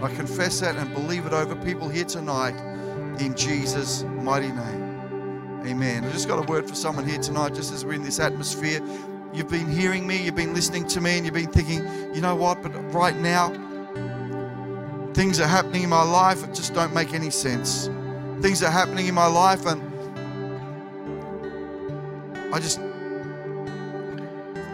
[0.03, 2.57] I confess that and believe it over people here tonight
[3.21, 5.61] in Jesus' mighty name.
[5.67, 6.03] Amen.
[6.03, 8.81] I just got a word for someone here tonight, just as we're in this atmosphere.
[9.33, 12.35] You've been hearing me, you've been listening to me, and you've been thinking, you know
[12.35, 13.51] what, but right now,
[15.13, 17.91] things are happening in my life that just don't make any sense.
[18.41, 19.83] Things are happening in my life, and
[22.55, 22.79] I just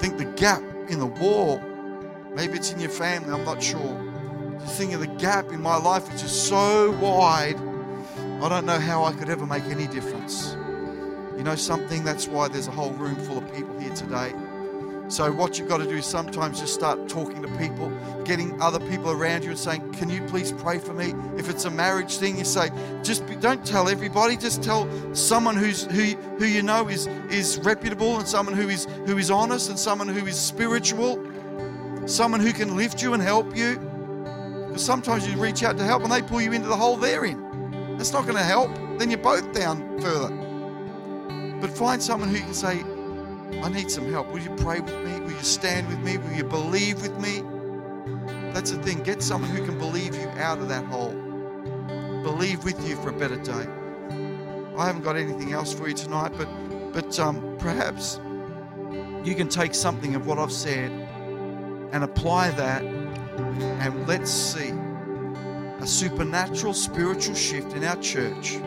[0.01, 1.61] think the gap in the wall,
[2.35, 4.01] maybe it's in your family, I'm not sure.
[4.61, 7.57] Just thinking the gap in my life is just so wide,
[8.41, 10.57] I don't know how I could ever make any difference.
[11.37, 12.05] You know something?
[12.05, 14.33] That's why there's a whole room full of people here today
[15.15, 17.89] so, what you've got to do is sometimes just start talking to people,
[18.25, 21.15] getting other people around you and saying, Can you please pray for me?
[21.39, 22.71] If it's a marriage thing, you say,
[23.05, 26.03] Just be, don't tell everybody, just tell someone who's, who,
[26.39, 30.09] who you know is, is reputable and someone who is, who is honest and someone
[30.09, 31.25] who is spiritual,
[32.07, 33.77] someone who can lift you and help you.
[34.67, 37.25] Because sometimes you reach out to help and they pull you into the hole they're
[37.25, 37.97] in.
[37.97, 38.69] That's not going to help.
[38.99, 40.35] then you're both down further.
[41.61, 42.83] But find someone who you can say,
[43.63, 44.29] I need some help.
[44.29, 45.21] Will you pray with me?
[45.21, 46.19] Will you stand with me?
[46.19, 47.43] Will you believe with me?
[48.53, 49.03] That's the thing.
[49.03, 51.13] Get someone who can believe you out of that hole.
[52.23, 53.67] Believe with you for a better day.
[54.77, 56.49] I haven't got anything else for you tonight, but
[56.93, 58.21] but um, perhaps
[59.25, 60.91] you can take something of what I've said
[61.93, 64.73] and apply that, and let's see
[65.81, 68.59] a supernatural spiritual shift in our church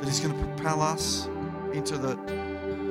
[0.00, 1.28] that is going to propel us
[1.72, 2.16] into the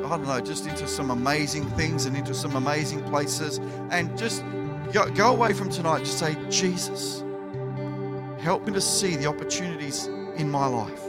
[0.10, 3.60] I don't know, just into some amazing things and into some amazing places.
[3.92, 4.44] And just
[4.92, 7.24] go, go away from tonight, just say, Jesus,
[8.40, 10.08] help me to see the opportunities
[10.38, 11.00] in my life.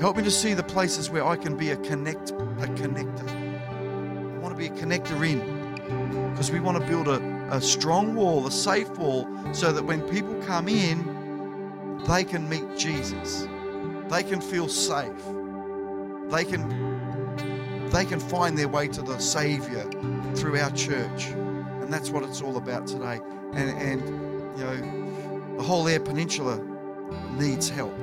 [0.00, 3.28] Help me to see the places where I can be a connect, a connector.
[4.34, 7.20] I want to be a connector in because we want to build a,
[7.52, 12.64] a strong wall, a safe wall, so that when people come in, they can meet
[12.76, 13.46] Jesus.
[14.08, 15.12] They can feel safe.
[16.30, 19.88] They can they can find their way to the Savior
[20.34, 21.26] through our church.
[21.26, 23.20] And that's what it's all about today.
[23.52, 26.60] And and you know, the whole Eyre Peninsula
[27.32, 27.94] needs help.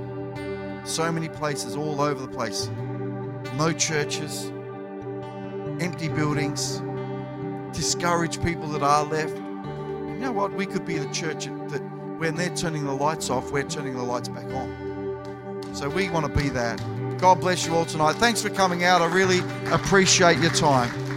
[0.84, 2.70] So many places all over the place.
[3.58, 4.52] No churches,
[5.80, 6.82] empty buildings,
[7.74, 9.36] discourage people that are left.
[9.36, 10.54] You know what?
[10.54, 11.82] We could be the church that
[12.18, 15.70] when they're turning the lights off, we're turning the lights back on.
[15.74, 16.80] So we want to be that.
[17.22, 18.14] God bless you all tonight.
[18.14, 19.02] Thanks for coming out.
[19.02, 19.42] I really
[19.72, 21.11] appreciate your time.